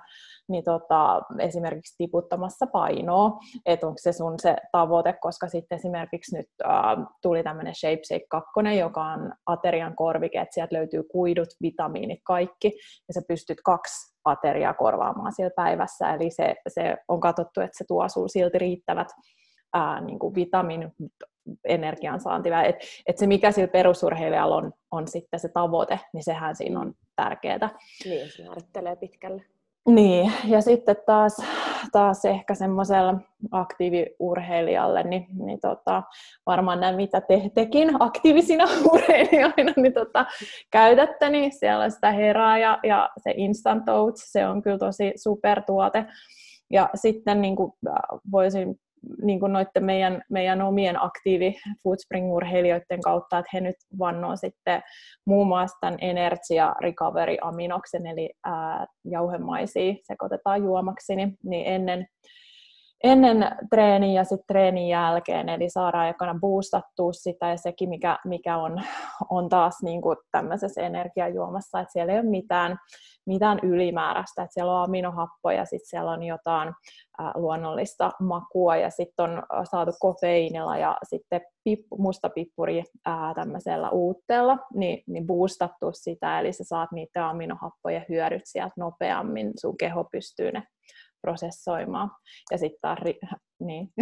[0.48, 6.46] niin tota, esimerkiksi tiputtamassa painoa, että onko se sun se tavoite, koska sitten esimerkiksi nyt
[6.64, 12.72] äh, tuli tämmöinen ShapeShake 2, joka on aterian korvike, että sieltä löytyy kuidut, vitamiinit, kaikki,
[13.08, 17.84] ja sä pystyt kaksi ateriaa korvaamaan siellä päivässä, eli se, se on katsottu, että se
[17.88, 19.08] tuo sinulle silti riittävät
[19.74, 20.92] ää, niin kuin vitamin
[21.64, 22.48] energiansaanti.
[22.66, 26.94] Et, et se mikä sillä perusurheilijalla on, on sitten se tavoite, niin sehän siinä on
[27.16, 27.78] tärkeää.
[28.04, 29.44] Niin, se määrittelee pitkälle.
[29.88, 31.36] Niin, ja sitten taas,
[31.92, 33.14] taas ehkä semmoisella
[33.50, 36.02] aktiiviurheilijalle, niin, niin tota,
[36.46, 40.26] varmaan nämä, mitä te, tekin aktiivisina urheilijoina niin tota,
[40.70, 45.12] käytätte, niin siellä on sitä herää ja, ja se Instant Oats, se on kyllä tosi
[45.16, 46.06] supertuote.
[46.70, 47.72] Ja sitten niin kuin,
[48.32, 48.80] voisin
[49.22, 54.82] niin kuin noiden meidän, meidän omien aktiivi Foodspring-urheilijoiden kautta, että he nyt vannoo sitten
[55.26, 62.06] muun muassa tämän Energia Recovery Aminoksen, eli ää, jauhemaisia sekoitetaan juomaksi, niin, niin ennen,
[63.04, 68.56] ennen treenin ja sitten treenin jälkeen, eli saadaan aikana boostattua sitä ja sekin, mikä, mikä
[68.56, 68.82] on,
[69.30, 72.78] on taas niin kuin tämmöisessä energiajuomassa, että siellä ei ole mitään,
[73.26, 76.74] mitään ylimääräistä, että siellä on aminohappoja, sitten siellä on jotain
[77.34, 84.58] luonnollista makua ja sitten on saatu kofeiinilla ja sitten pippu, musta pippuri ää, tämmöisellä uutteella,
[84.74, 90.52] niin, niin boostattu sitä, eli sä saat niitä aminohappoja hyödyt sieltä nopeammin, sun keho pystyy
[90.52, 90.62] ne
[91.22, 92.10] prosessoimaan.
[92.50, 93.92] Ja sitten taas, ri- niin.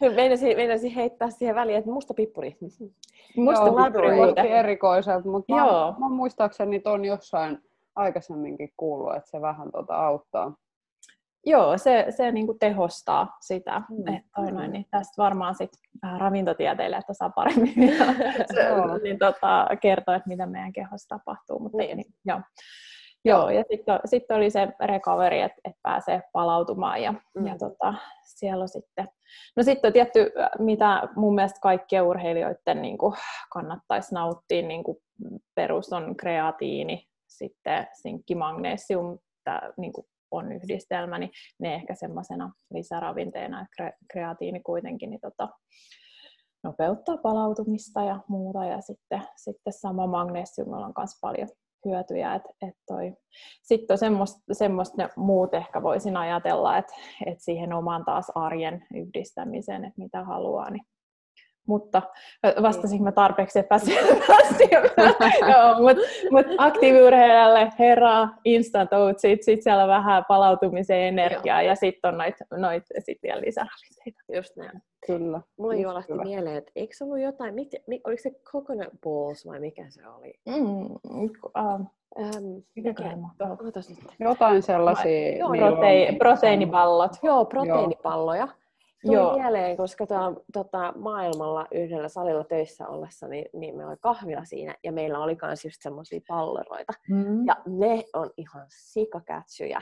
[0.16, 2.56] meinasin, meinasin heittää siihen väliin, että musta pippuri.
[3.36, 5.92] Musta Joo, pippuri erikoiselta, mutta Joo.
[5.92, 7.58] Mä, mä, muistaakseni on jossain
[7.96, 10.54] aikaisemminkin kuullut, että se vähän tota auttaa.
[11.46, 13.82] joo, se, se niin kuin tehostaa sitä.
[13.90, 14.14] Mm.
[14.14, 15.70] Että toi noin, niin tästä varmaan sit
[16.04, 18.14] äh, ravintotieteilijät osaa paremmin vielä,
[19.02, 21.58] niin, tota, kertoa, että mitä meidän kehossa tapahtuu.
[21.58, 21.96] Mutta Niin.
[21.96, 22.40] niin, joo.
[23.26, 27.46] Joo, ja sitten sit oli se recovery, että et pääsee palautumaan ja, Mm.
[27.46, 29.08] ja tota, siellä on sitten...
[29.56, 33.14] No sitten on tietty, mitä mun mielestä kaikkien urheilijoiden niin kuin,
[33.52, 34.98] kannattaisi nauttia, niin kuin
[35.54, 42.52] perus on kreatiini, sitten sinkki, magnesium, tämä niin kuin on yhdistelmä, niin ne ehkä semmoisena
[42.70, 45.48] lisäravinteena, että kre, kreatiini kuitenkin niin tota,
[46.64, 51.48] nopeuttaa palautumista ja muuta, ja sitten, sitten sama magnesiumilla on myös paljon
[51.86, 52.34] hyötyjä.
[52.34, 53.12] Et, et toi.
[53.62, 56.92] Sitten on semmoista, semmoista ne muut ehkä voisin ajatella, että
[57.26, 60.70] et siihen oman taas arjen yhdistämiseen, että mitä haluaa.
[60.70, 60.86] Niin.
[61.66, 62.02] Mutta
[62.46, 64.68] ö, vastasinko mä tarpeeksi epäselvästi?
[65.52, 72.08] Joo, mutta mut aktiiviurheilijalle herra, instant oatsit, sitten siellä on vähän palautumisen energiaa ja sitten
[72.08, 74.20] on noit, noit sit vielä lisäravinteita.
[74.34, 74.82] Just näin.
[75.06, 75.40] Kyllä.
[75.58, 76.22] Mulla just juolahti hyvä.
[76.22, 80.08] mieleen, että eikö se ollut jotain, mit, mi, oliko se coconut balls vai mikä se
[80.08, 80.34] oli?
[80.46, 81.86] Mm, uh,
[82.18, 82.92] Ähm, mikä.
[84.20, 85.36] Jotain sellaisia...
[85.36, 87.12] Joo, Protei, proteiinipallot.
[87.22, 88.48] Joo, proteiinipalloja.
[89.02, 89.38] Tuli Joo.
[89.38, 94.74] mieleen, koska tää, tota, maailmalla yhdellä salilla töissä ollessa, niin, niin meillä oli kahvila siinä
[94.84, 96.92] ja meillä oli myös just semmoisia palleroita.
[97.10, 97.46] Mm.
[97.46, 99.80] Ja ne on ihan sikakätsyjä.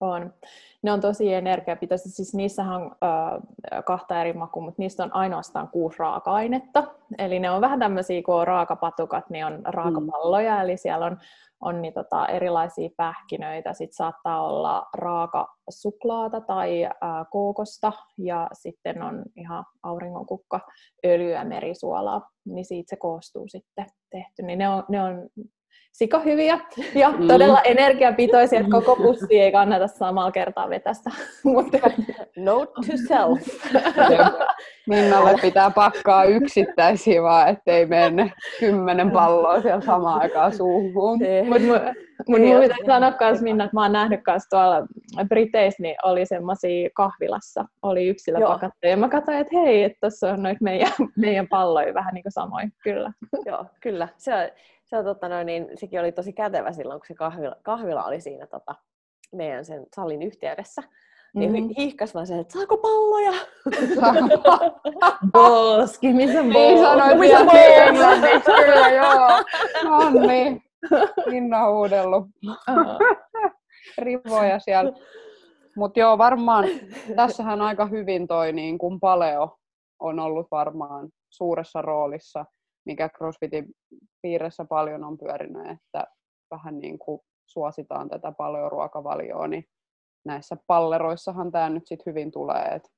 [0.00, 0.34] On.
[0.82, 2.12] Ne on tosi energiapitoisia.
[2.12, 6.84] Siis niissähän on ö, kahta eri makua, mutta niistä on ainoastaan kuusi raaka-ainetta.
[7.18, 10.62] Eli ne on vähän tämmöisiä, kun on raakapatukat, niin on raakapalloja.
[10.62, 11.18] Eli siellä on,
[11.60, 13.72] on niin tota, erilaisia pähkinöitä.
[13.72, 16.90] Sitten saattaa olla raakasuklaata tai ä,
[17.30, 17.92] kookosta.
[18.18, 20.60] Ja sitten on ihan auringonkukka,
[21.06, 22.30] öljyä, merisuolaa.
[22.44, 24.42] Niin siitä se koostuu sitten tehty.
[24.42, 25.28] Niin ne on, ne on
[25.94, 26.58] sika hyviä
[26.94, 27.26] ja Mm.
[27.28, 31.10] todella energiapitoisia, että koko pussi ei kannata samalla kertaa vetästä.
[31.44, 31.78] Mutta
[32.36, 33.64] Note to self.
[34.88, 41.18] Minnalle pitää pakkaa yksittäisiä vaan, ettei mene kymmenen palloa siellä samaan aikaan suuhun.
[41.48, 41.62] mut,
[42.28, 44.86] mut Niin mun pitää sanoa myös Minna, että mä oon nähnyt myös tuolla
[45.28, 48.90] Briteissä, niin oli semmoisia kahvilassa, oli yksilöpakatteja.
[48.90, 52.32] Ja mä katsoin, että hei, että tuossa on noita meidän, meidän palloja vähän niin kuin
[52.32, 53.12] samoin, kyllä.
[53.46, 54.08] Joo, kyllä.
[54.16, 54.48] Se, on-
[54.94, 58.20] se on, totta noin, niin sekin oli tosi kätevä silloin, kun se kahvila, kahvila oli
[58.20, 58.74] siinä tota,
[59.32, 60.82] meidän sen salin yhteydessä.
[61.34, 61.58] Niin Mhm.
[61.60, 61.74] mm-hmm.
[61.78, 63.32] hiihkas vaan se, että saako palloja?
[65.32, 69.28] Bolski, missä on Niin sanoit vielä englanniksi, kyllä joo.
[69.84, 70.62] No niin,
[71.30, 72.26] Minna huudellut
[73.98, 74.92] rivoja siellä.
[75.76, 76.64] Mutta joo, varmaan
[77.16, 79.56] tässähän aika hyvin toi niin kun paleo
[80.00, 82.44] on ollut varmaan suuressa roolissa,
[82.86, 83.66] mikä CrossFitin
[84.24, 86.04] piirissä paljon on pyörinyt, että
[86.50, 89.64] vähän niin kuin suositaan tätä paleoruokavalioa, niin
[90.24, 92.88] näissä palleroissahan tämä nyt sit hyvin tulee, että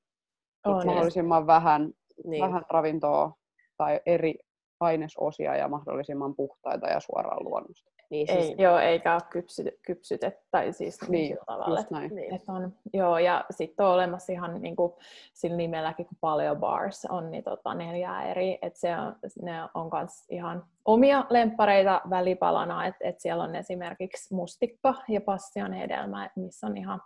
[0.65, 0.85] on.
[0.85, 1.91] mahdollisimman vähän,
[2.25, 2.43] Niin.
[2.43, 3.33] vähän ravintoa
[3.77, 4.35] tai eri
[4.79, 7.91] ainesosia ja mahdollisimman puhtaita ja suoraan luonnosta.
[8.09, 11.83] Niin, siis, Ei, joo, eikä ole kypsytet, kypsytet tai siis niin, Niin, sillä tavalla.
[11.89, 12.15] näin.
[12.15, 12.33] niin.
[12.35, 14.93] Et on, joo, ja sitten on olemassa ihan niin kuin,
[15.33, 19.89] sillä nimelläkin, kun Paleo Bars on, niin tota, neljää eri, että se on, ne on
[19.93, 26.35] myös ihan omia lemppareita välipalana, että et siellä on esimerkiksi mustikka ja passion hedelmä, et
[26.35, 27.01] missä on ihan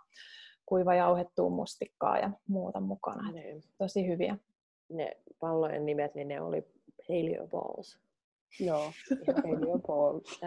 [0.66, 3.32] kuiva jauhettua mustikkaa ja muuta mukana.
[3.32, 3.62] Niin.
[3.78, 4.36] tosi hyviä.
[4.88, 6.66] Ne pallojen nimet, niin ne oli
[7.08, 7.98] Paleo Balls.
[8.60, 8.92] Joo,
[9.42, 10.40] Paleo balls.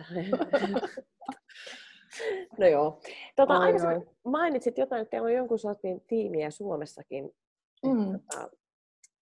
[2.60, 3.00] no joo.
[3.36, 4.08] Tota, Oi, aikaisemmin oi.
[4.26, 7.32] mainitsit jotain, että teillä on jonkun sortin tiimiä Suomessakin.
[7.86, 8.12] Mm.
[8.12, 8.50] Tota,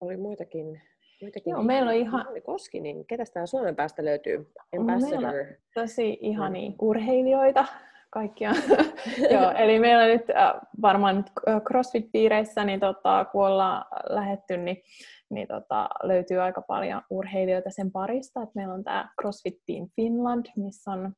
[0.01, 0.81] oli muitakin.
[1.23, 4.37] muitakin Joo, meillä on ihan- Anni Koski, niin ketäs täällä Suomen päästä löytyy?
[4.73, 5.47] Meillä- Ambassador.
[5.75, 7.65] tosi ihania urheilijoita
[8.11, 8.51] kaikkia.
[9.35, 14.83] Joo, eli meillä nyt äh, varmaan nyt äh, CrossFit-piireissä, niin tota, kun ollaan lähetty, niin,
[15.31, 18.43] niin tota, löytyy aika paljon urheilijoita sen parista.
[18.43, 21.13] Et meillä on tämä CrossFit Team Finland, missä on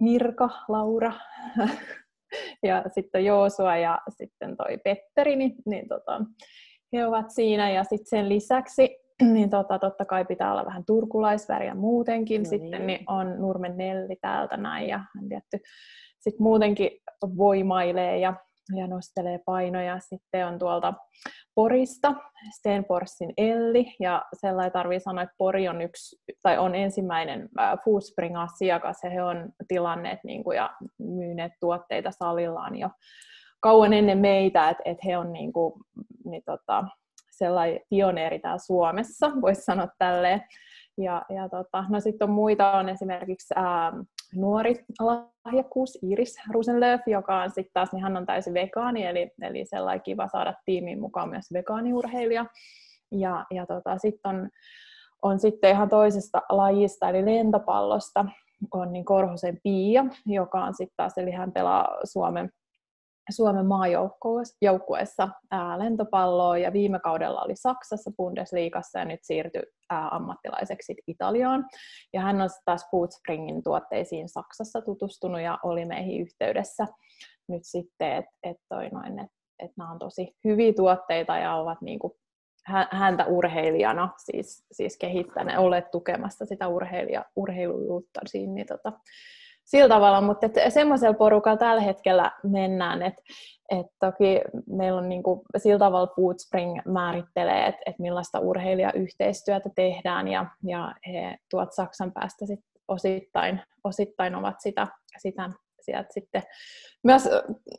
[0.00, 1.12] Mirka, Laura
[2.68, 6.20] ja sitten Joosua ja sitten toi Petteri, niin, niin tota,
[6.92, 7.70] he ovat siinä.
[7.70, 8.96] Ja sitten sen lisäksi
[9.34, 12.42] niin tota, totta kai pitää olla vähän turkulaisväriä muutenkin.
[12.42, 12.86] No sitten niin.
[12.86, 15.58] niin on Nurmen Nelli täältä näin ja hän tietty
[16.20, 16.90] sitten muutenkin
[17.36, 18.34] voimailee ja,
[18.76, 20.00] ja nostelee painoja.
[20.00, 20.94] Sitten on tuolta
[21.54, 22.14] Porista
[22.58, 27.48] Stenporsin Elli ja sellainen tarvii sanoa, että Pori on yksi tai on ensimmäinen
[27.84, 32.88] Foodspring-asiakas ja he on tilanneet niin kuin, ja myyneet tuotteita salillaan jo
[33.60, 35.72] kauan ennen meitä, että et he on niin kuin,
[36.24, 36.84] niin tota,
[37.44, 40.42] sellainen pioneeri täällä Suomessa, voisi sanoa tälleen.
[40.98, 43.92] Ja, ja tota, no sitten on muita, on esimerkiksi ää,
[44.34, 49.64] nuori lahjakkuus Iris Rosenlöf, joka on sitten taas, niin hän on täysin vegaani, eli, eli
[49.64, 52.46] sellainen kiva saada tiimiin mukaan myös vegaaniurheilija.
[53.12, 54.48] Ja, ja tota, sitten on,
[55.22, 58.24] on sitten ihan toisesta lajista, eli lentopallosta,
[58.74, 62.50] on niin Korhosen Pia, joka on sitten taas, eli hän pelaa Suomen
[63.30, 65.28] Suomen maajoukkueessa
[65.76, 71.66] lentopalloa ja viime kaudella oli Saksassa Bundesliigassa ja nyt siirtyi ää, ammattilaiseksi Italiaan.
[72.12, 76.86] Ja hän on taas Foodspringin tuotteisiin Saksassa tutustunut ja oli meihin yhteydessä
[77.48, 78.56] nyt sitten, että et
[79.24, 82.16] et, et nämä on tosi hyviä tuotteita ja ovat niinku
[82.90, 88.92] häntä urheilijana siis, siis kehittäneet, olleet tukemassa sitä urheilija, urheilujuutta siinä, niin tota,
[89.70, 93.22] sillä tavalla, mutta semmoisella porukalla tällä hetkellä mennään, että
[93.70, 100.46] et toki meillä on niinku, sillä tavalla Foodspring määrittelee, että et millaista urheilijayhteistyötä tehdään ja,
[100.64, 104.86] ja he tuot Saksan päästä sit osittain, osittain ovat sitä,
[105.18, 106.42] sitä sieltä sitten
[107.04, 107.28] myös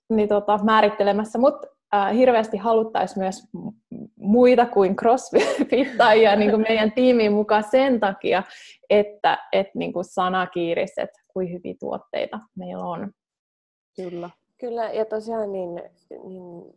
[0.10, 3.43] niin tota, määrittelemässä, mutta äh, hirveästi haluttaisiin myös
[4.15, 8.43] muita kuin crossfittajia niin kuin meidän tiimiin mukaan sen takia,
[8.89, 13.12] että et, niin kuin sanakiiriset, kuin hyviä tuotteita meillä on.
[13.95, 14.30] Kyllä.
[14.60, 15.69] Kyllä, ja tosiaan niin,
[16.10, 16.73] niin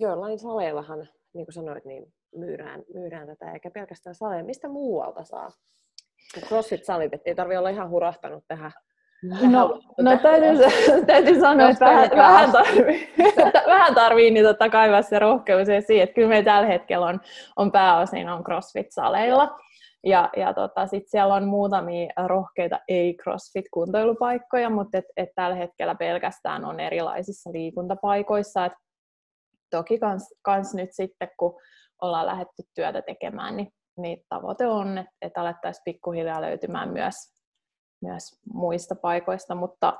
[0.00, 4.44] joillain saleillahan, niin kuin sanoit, niin myydään, myydään tätä, eikä pelkästään saleja.
[4.44, 5.50] Mistä muualta saa?
[6.38, 8.72] CrossFit-salit, ei tarvitse olla ihan hurahtanut tähän
[9.24, 10.58] No, no täytyy,
[11.06, 13.12] täytyy sanoa, että vähän, vähän, tarvii,
[13.66, 17.20] vähän tarvii niin totta kaivaa se rohkeus siihen, että kyllä me tällä hetkellä on,
[17.56, 19.56] on pääosin on CrossFit-saleilla.
[20.06, 26.64] Ja, ja tota, sitten siellä on muutamia rohkeita ei-CrossFit-kuntoilupaikkoja, mutta et, et tällä hetkellä pelkästään
[26.64, 28.64] on erilaisissa liikuntapaikoissa.
[28.64, 28.72] Et
[29.70, 31.60] toki kans, kans nyt sitten, kun
[32.02, 37.33] ollaan lähdetty työtä tekemään, niin, niin tavoite on, että et alettaisiin pikkuhiljaa löytymään myös,
[38.04, 39.98] myös muista paikoista, mutta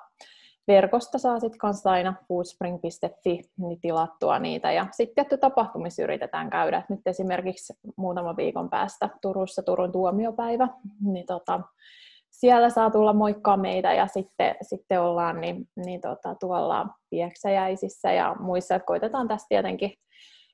[0.68, 4.72] verkosta saa sitten kanssa aina foodspring.fi niin tilattua niitä.
[4.72, 6.78] Ja sitten tietty tapahtumissa yritetään käydä.
[6.78, 10.68] Et nyt esimerkiksi muutama viikon päästä Turussa Turun tuomiopäivä,
[11.00, 11.60] niin tota,
[12.30, 18.36] siellä saa tulla moikkaa meitä ja sitten, sitten ollaan niin, niin tota, tuolla Pieksäjäisissä ja
[18.40, 18.74] muissa.
[18.74, 19.92] Että koitetaan tässä tietenkin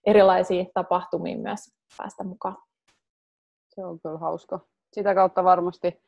[0.06, 1.60] erilaisiin tapahtumiin myös
[1.98, 2.56] päästä mukaan.
[3.74, 4.60] Se on kyllä hauska.
[4.92, 6.00] Sitä kautta varmasti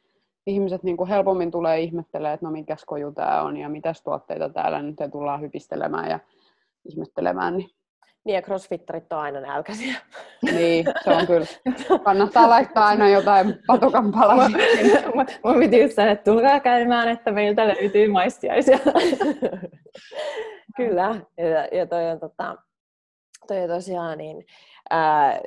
[0.46, 4.48] ihmiset niin kuin helpommin tulee ihmettelemään, että no mikäs koju tämä on ja mitäs tuotteita
[4.48, 6.20] täällä nyt tullaan hypistelemään ja
[6.85, 7.57] ihmettelemään.
[7.57, 7.70] Niin.
[8.24, 9.94] Niin ja crossfittarit on aina nälkäisiä.
[10.42, 11.46] Niin, se on kyllä.
[12.05, 14.59] Kannattaa laittaa aina jotain patukan palasia.
[15.44, 18.78] Mun piti just sanoa, että tulkaa käymään, että meiltä löytyy maistiaisia.
[20.76, 22.57] kyllä, ja, ja toi on tota,
[23.48, 24.46] toi tosiaan niin,
[24.92, 25.40] ää,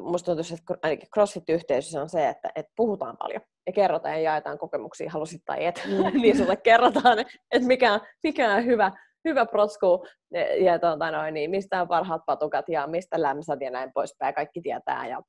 [0.00, 4.58] musta tuntuu, että ainakin CrossFit-yhteisössä on se, että, että puhutaan paljon ja kerrotaan ja jaetaan
[4.58, 6.20] kokemuksia, halusit tai et, mm.
[6.22, 8.92] niin sulle kerrotaan, että mikä, mikä on hyvä,
[9.24, 13.70] hyvä protsku ja, ja tuota, noin, niin mistä on parhaat patukat ja mistä lämsät ja
[13.70, 15.06] näin poispäin, kaikki tietää.
[15.06, 15.22] Ja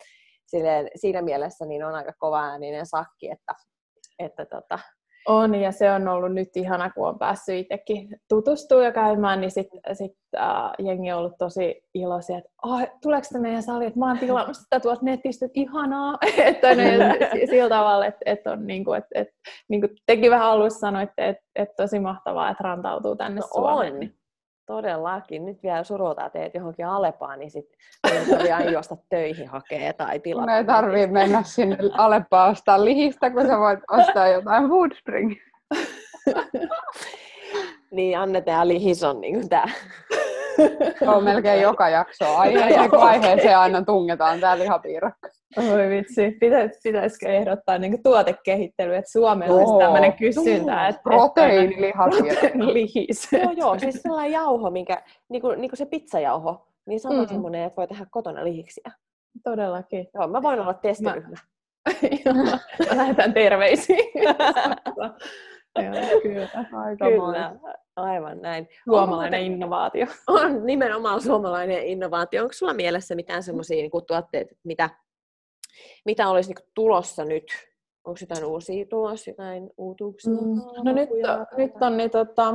[0.48, 3.54] silleen, siinä mielessä niin on aika kova ääninen sakki, että,
[4.20, 4.80] että tota,
[5.28, 9.52] on, ja se on ollut nyt ihana, kun on päässyt itsekin tutustua ja käymään, niin
[9.52, 14.00] sitten sit, äh, jengi on ollut tosi iloisia, että oh, tuleeko se meidän sali, että
[14.00, 17.18] mä oon tilannut sitä tuolta netistä, että ihanaa, että ne,
[17.50, 19.34] sillä tavalla, että, että on niin kuin, että, että,
[19.70, 23.94] niin kuin tekin vähän alussa sanoitte, että, että tosi mahtavaa, että rantautuu tänne no Suomeen.
[23.94, 24.00] On.
[24.00, 24.16] Niin
[24.66, 25.46] Todellakin.
[25.46, 27.78] Nyt vielä surutaan teet johonkin Alepaan, niin sitten
[28.66, 30.46] ei juosta töihin hakea tai tilata.
[30.46, 35.36] Me ei tarvitse mennä sinne Aleppaan ostaa lihistä, kun sä voit ostaa jotain Foodspring.
[37.92, 39.70] niin, annetaan lihis on niin tää.
[41.00, 42.36] Se on melkein joka jakso.
[42.36, 45.30] Aiheeseen kun aiheeseen aina tungetaan tää lihapiirakka.
[45.58, 50.88] Oi vitsi, Pitäis, pitäisikö ehdottaa niin tuotekehittely, että Suomella olisi tämmöinen kysyntä.
[50.88, 52.48] Että, Proteiinilihapiirakka.
[52.74, 53.32] Lihis.
[53.32, 57.28] Joo, joo, siis sellainen jauho, minkä, niin kuin, niin kuin se pizzajauho, niin sama mm.
[57.28, 58.92] semmoinen, että voi tehdä kotona lihiksiä.
[59.44, 60.08] Todellakin.
[60.14, 61.38] Joo, mä voin olla testiryhmä.
[62.26, 62.60] Mä...
[62.96, 63.98] lähetän terveisiä.
[65.84, 66.50] Joo, kyllä.
[66.74, 67.56] Aika kyllä.
[67.96, 68.68] Aivan näin.
[68.84, 70.06] Suomalainen on, innovaatio.
[70.28, 72.42] On nimenomaan suomalainen innovaatio.
[72.42, 74.90] Onko sulla mielessä mitään semmoisia niin tuotteita, mitä,
[76.06, 77.44] mitä olisi niin tulossa nyt?
[78.06, 80.34] Onko jotain uusia tulossa, jotain uutuuksia?
[80.34, 81.10] Mm, no nyt,
[81.58, 82.54] nyt on niin, tota,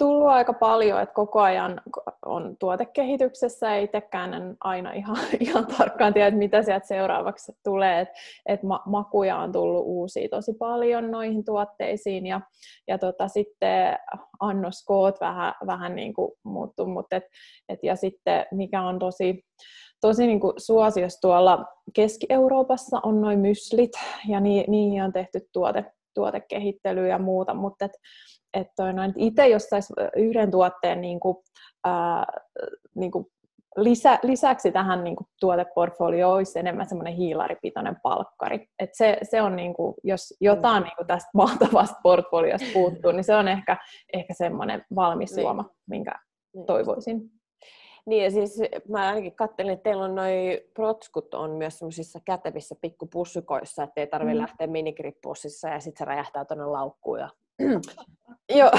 [0.00, 1.80] tullut aika paljon, että koko ajan
[2.26, 8.14] on tuotekehityksessä, ei itsekään en aina ihan, ihan tarkkaan tiedä, mitä sieltä seuraavaksi tulee, että
[8.46, 12.40] et ma- makuja on tullut uusia tosi paljon noihin tuotteisiin ja,
[12.88, 13.98] ja tota, sitten
[14.40, 17.24] annoskoot vähän, vähän niin kuin muuttuu, mutta et,
[17.68, 19.44] et, ja sitten mikä on tosi
[20.00, 23.90] tosi niin kuin suosiossa tuolla Keski-Euroopassa on noin myslit,
[24.28, 25.84] ja ni, niihin on tehty tuote,
[26.20, 27.92] tuotekehittelyä ja muuta, mutta et,
[28.54, 31.36] et toi noin, itse jos saisi yhden tuotteen niin kuin,
[31.84, 32.26] ää,
[32.94, 33.26] niin kuin
[33.76, 38.66] lisä, lisäksi tähän niin kuin, tuoteportfolioon olisi enemmän semmoinen hiilaripitoinen palkkari.
[38.78, 43.24] Et se, se on, niin kuin, jos jotain niin kuin tästä mahtavasta portfoliosta puuttuu, niin
[43.24, 43.76] se on ehkä,
[44.12, 45.42] ehkä semmoinen valmis niin.
[45.42, 46.12] juoma, minkä
[46.54, 46.66] niin.
[46.66, 47.39] toivoisin.
[48.06, 52.74] Niin ja siis mä ainakin katselin, että teillä on noi protskut on myös semmoisissa kätevissä
[52.80, 54.40] pikkupussukoissa, ettei tarvitse mm.
[54.40, 57.28] lähteä minikripussissa ja sitten se räjähtää tuonne laukkuun ja
[58.58, 58.70] Joo,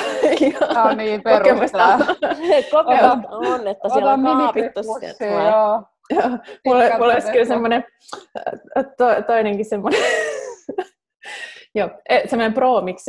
[0.73, 1.97] Tämä on niin perustaa.
[2.71, 5.25] Kokemusta on, että siellä on kaapittu sieltä.
[5.25, 5.83] Joo.
[6.65, 7.83] Mulla, mulla olisi kyllä semmoinen,
[8.97, 10.01] to, toinenkin semmoinen
[11.75, 13.05] Joo, e, semmoinen Promix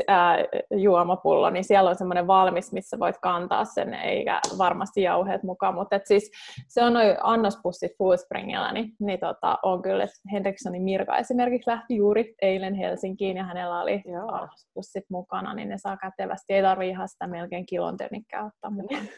[0.70, 5.96] juomapullo, niin siellä on semmoinen valmis, missä voit kantaa sen, eikä varmasti jauheet mukaan, mutta
[5.96, 6.30] et siis
[6.68, 11.96] se on noin annospussit Fullspringilla, niin, niin tota, on kyllä, että Henrikssonin Mirka esimerkiksi lähti
[11.96, 14.28] juuri eilen Helsinkiin ja hänellä oli Joo.
[14.32, 19.08] annospussit mukana, niin ne saa kätevästi, ei tarvitse ihan sitä melkein kilon tönikkää ottaa mukaan.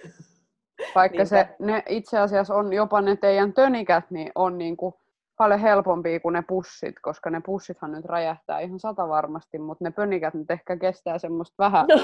[0.94, 5.00] Vaikka se, ne itse asiassa on jopa ne teidän tönikät, niin on niinku
[5.36, 9.90] paljon helpompia kuin ne pussit, koska ne pussithan nyt räjähtää ihan sata varmasti, mutta ne
[9.90, 12.00] pönikät nyt ehkä kestää semmoista vähän no.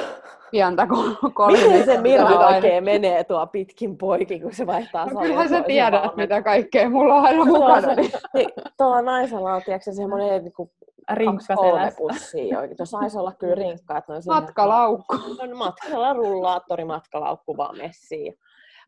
[0.51, 0.87] pientä
[1.35, 1.69] kolinaa.
[1.69, 6.17] Miten se Mira oikein menee tuo pitkin poikin, kun se vaihtaa no, Kyllähän sä tiedät,
[6.17, 7.95] mitä kaikkea mulla on aina mukana.
[7.95, 8.13] Niin.
[8.35, 10.71] niin, tuolla naisella on tiedätkö, semmoinen niin kuin
[11.15, 12.77] rinkka kolme pussia oikein.
[12.77, 13.99] Tuossa saisi olla kyllä rinkka.
[13.99, 15.17] Että on matkalaukku.
[15.39, 18.35] On matkalla rullaattori, matkalaukku vaan messiin.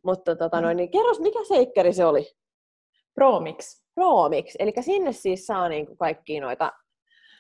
[0.02, 2.26] Mutta tota, noin, niin kerros, mikä seikkeri se oli?
[3.14, 3.82] Promix.
[3.94, 6.72] Promix, eli sinne siis saa niin kuin kaikkia noita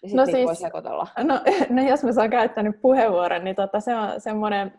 [0.02, 1.06] ja no siis, voi sekoitella.
[1.24, 4.72] No, no, jos mä saan käyttää nyt puheenvuoron, niin tota, se on semmoinen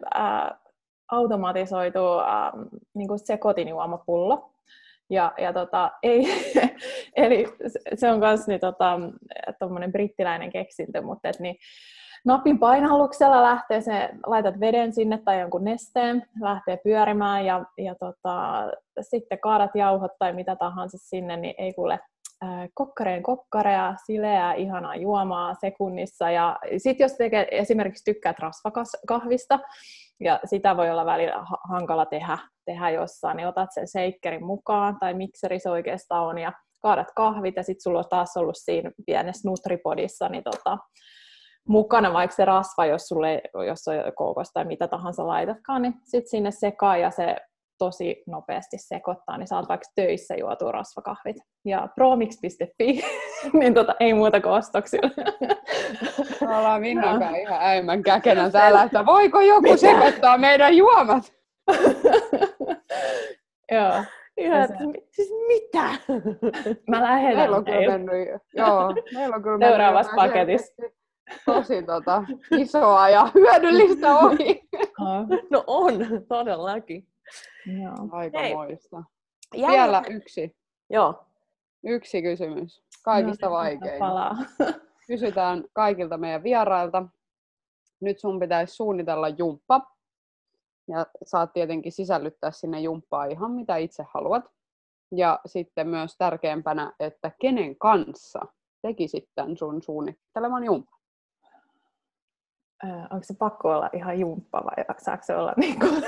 [1.12, 2.52] automatisoitu äh,
[2.94, 4.50] niin kuin sekotinjuomapullo.
[5.10, 6.26] Ja, ja tota, ei,
[7.16, 7.46] eli
[7.96, 9.00] se on myös niin, tota,
[9.92, 11.56] brittiläinen keksintö, mutta et, niin,
[12.26, 18.64] napin painalluksella lähtee se, laitat veden sinne tai jonkun nesteen, lähtee pyörimään ja, ja tota,
[19.02, 22.00] sitten kaadat jauhot tai mitä tahansa sinne, niin ei kuule
[22.74, 26.32] kokkareen kokkarea, sileää, ihanaa juomaa sekunnissa.
[26.32, 29.60] Ja sitten jos tekee, esimerkiksi tykkäät rasvakahvista,
[30.20, 35.14] ja sitä voi olla välillä hankala tehdä, tehdä jossain, niin otat sen seikkerin mukaan, tai
[35.14, 39.50] mikseri se oikeastaan on, ja kaadat kahvit, ja sitten sulla on taas ollut siinä pienessä
[39.50, 40.78] Nutripodissa, niin tota,
[41.68, 46.30] mukana vaikka se rasva, jos sulle jos on koukos tai mitä tahansa laitatkaan, niin sitten
[46.30, 47.36] sinne sekaa ja se
[47.78, 51.36] tosi nopeasti sekoittaa, niin saat vaikka töissä juotua rasvakahvit.
[51.66, 53.04] Ja promix.fi,
[53.60, 55.10] niin tota, ei muuta kuin ostoksilla.
[56.42, 61.34] Ollaan Minnakaan ihan äimän käkenä täällä, että voiko joku sekoittaa meidän juomat?
[63.72, 64.04] Joo.
[64.38, 64.78] Ihan, että,
[65.12, 65.90] siis mitä?
[66.90, 70.74] Mä lähetän Meillä on kyllä mennyt, joo, meillä on kyllä Seuraavassa paketissa
[71.46, 72.24] tosi tota,
[72.58, 74.70] isoa ja hyödyllistä ohi.
[75.50, 75.94] No on,
[76.28, 77.08] todellakin.
[77.82, 77.96] Joo.
[78.12, 78.54] Aika Hei.
[78.54, 79.04] moista.
[79.54, 80.56] Vielä yksi.
[80.90, 81.26] Joo.
[81.84, 82.84] Yksi kysymys.
[83.04, 84.02] Kaikista no, vaikein.
[85.08, 87.06] Kysytään kaikilta meidän vierailta.
[88.02, 89.82] Nyt sun pitäisi suunnitella jumppa.
[90.88, 94.46] Ja saat tietenkin sisällyttää sinne jumppaa ihan mitä itse haluat.
[95.12, 98.40] Ja sitten myös tärkeämpänä, että kenen kanssa
[98.82, 101.03] tekisit tämän sun suunnitteleman jumppan
[102.84, 106.04] onko se pakko olla ihan jumppa vai saako se olla niin kuin,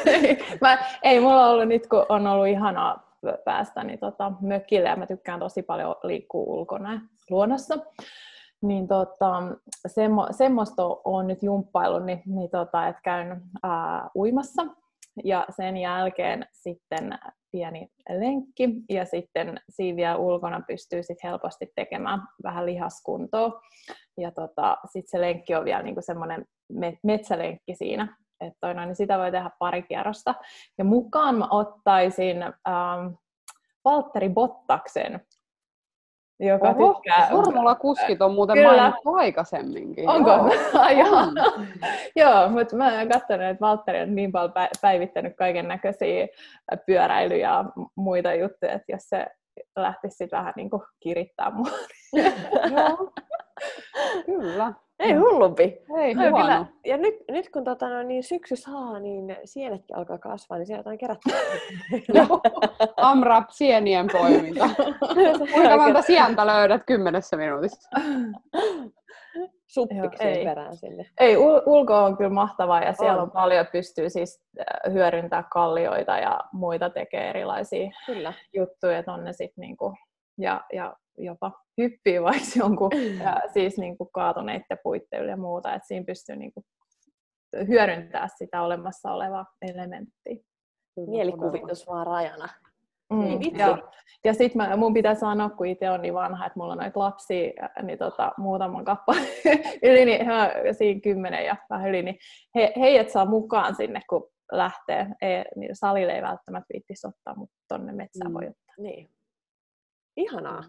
[0.61, 3.05] mä, ei mulla ollut nyt, kun on ollut ihanaa
[3.45, 7.77] päästä niin tota, mökille ja mä tykkään tosi paljon liikkua ulkona luonnossa.
[8.61, 9.43] Niin tota,
[9.87, 14.65] semmo, semmoista on nyt jumppailu, niin, niin tota, että käyn ää, uimassa
[15.23, 17.19] ja sen jälkeen sitten
[17.51, 23.61] pieni lenkki ja sitten siinä vielä ulkona pystyy sit helposti tekemään vähän lihaskuntoa.
[24.17, 26.45] Ja tota, sitten se lenkki on vielä niinku semmoinen
[27.03, 30.35] metsälenkki siinä, että noin, niin sitä voi tehdä pari kierrosta.
[30.77, 33.13] Ja mukaan mä ottaisin ähm,
[33.85, 35.21] Valtteri Bottaksen,
[36.39, 37.27] joka Oho, tykkää...
[37.31, 38.77] Formula-kuskit on muuten Kyllä.
[38.77, 40.09] mainittu aikaisemminkin.
[40.09, 40.29] Onko?
[40.29, 41.33] Joo, on.
[42.15, 46.27] Joo mutta mä oon katsonut, että Valtteri on niin paljon päivittänyt kaiken näköisiä
[46.85, 47.65] pyöräilyjä ja
[47.95, 49.27] muita juttuja, että jos se
[49.75, 51.71] lähtisi vähän niin kuin kirittää mua.
[52.75, 53.11] Joo.
[54.25, 54.73] Kyllä.
[54.99, 55.63] Ei hullumpi.
[55.97, 56.37] Ei on huono.
[56.37, 60.67] kyllä, ja nyt, nyt kun tota, no, niin syksy saa, niin sienetkin alkaa kasvaa, niin
[60.67, 61.35] sieltä jotain kerättyä.
[62.97, 64.69] Amrap sienien poiminta.
[65.53, 67.89] Kuinka monta sientä löydät kymmenessä minuutissa?
[69.67, 71.05] Suppikseen perään sinne.
[71.19, 73.23] Ei, ul- ulko on kyllä mahtavaa ja siellä on, On.
[73.23, 78.33] on paljon, pystyy siis äh, hyödyntää kallioita ja muita tekee erilaisia Kyllä.
[78.53, 79.93] juttuja, että on ne sitten niinku,
[80.37, 82.91] ja, ja jopa hyppii vaikka jonkun
[83.23, 86.61] ja, siis niinku kaatuneiden puitten yli ja muuta, että siinä pystyy niinku
[87.67, 90.35] hyödyntää sitä olemassa olevaa elementtiä.
[91.07, 92.47] Mielikuvitus vaan rajana.
[93.13, 93.77] Mm, Niin ja
[94.23, 97.51] ja sitten mun pitää sanoa, kun itse on niin vanha, että mulla on noita lapsia,
[97.81, 99.27] niin tota, muutaman kappaleen
[99.83, 102.17] yli, niin he, siinä kymmenen ja vähän yli, niin
[102.55, 105.07] he, heidät saa mukaan sinne, kun lähtee.
[105.21, 108.33] Ei, niin salille ei välttämättä viittisi ottaa, mutta tonne metsään Mm.
[108.33, 108.75] voi ottaa.
[108.77, 109.09] Niin.
[110.17, 110.63] Ihanaa.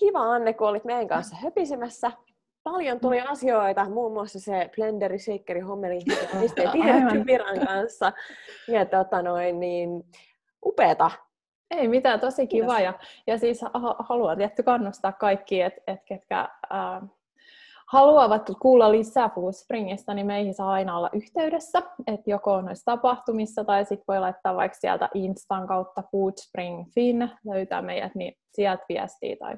[0.00, 2.12] Kiva Anne, kun olit meidän kanssa höpisemässä.
[2.62, 5.98] Paljon tuli asioita, muun muassa se blenderi, shakeri, hommeli,
[6.40, 7.24] mistä ei.
[7.26, 8.12] Piran kanssa.
[8.68, 10.02] Ja tota noin, niin
[10.66, 11.10] upeeta.
[11.70, 12.76] Ei mitään, tosi kiva.
[12.76, 12.84] Kiitos.
[12.84, 12.94] Ja,
[13.26, 17.02] ja siis ha- haluan tietty kannustaa kaikki, että et ketkä ää,
[17.92, 21.82] haluavat kuulla lisää Foodspringista, niin meihin saa aina olla yhteydessä.
[22.06, 27.82] Että joko noissa tapahtumissa tai sitten voi laittaa vaikka sieltä Instan kautta Foodspring Fin, löytää
[27.82, 29.56] meidät, niin sieltä viestiä tai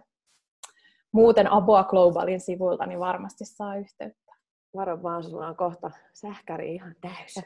[1.12, 4.32] muuten Aboa Globalin sivuilta, niin varmasti saa yhteyttä.
[4.76, 7.34] Varo vaan, sulla on kohta sähkäri ihan täys.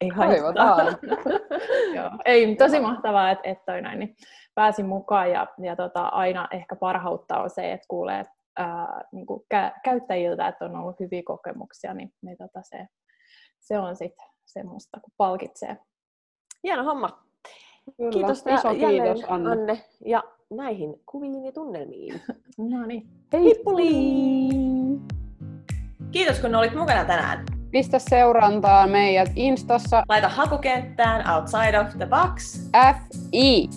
[0.00, 0.10] Ei.
[1.96, 2.10] Joo.
[2.24, 4.16] Ei, tosi mahtavaa, että, että toi näin, niin
[4.54, 8.24] pääsin mukaan ja, ja tota, aina ehkä parhautta on se, että kuulee
[8.58, 12.86] ää, niin kuin kä- käyttäjiltä, että on ollut hyviä kokemuksia, niin, niin tota se,
[13.60, 15.76] se on sitten semmoista, kun palkitsee.
[16.62, 17.22] Hieno homma.
[17.96, 18.10] Kyllä.
[18.10, 19.50] Kiitos Iso jälleen, kiitos, Anne.
[19.50, 19.84] Anne.
[20.04, 22.20] Ja näihin kuviin ja tunnelmiin.
[22.58, 23.06] No niin.
[23.32, 23.88] Heipuli!
[26.10, 27.44] Kiitos kun olit mukana tänään.
[27.70, 32.60] Pistä seurantaa meidät Instassa Laita hakukenttään Outside of the Box.
[33.30, 33.68] FI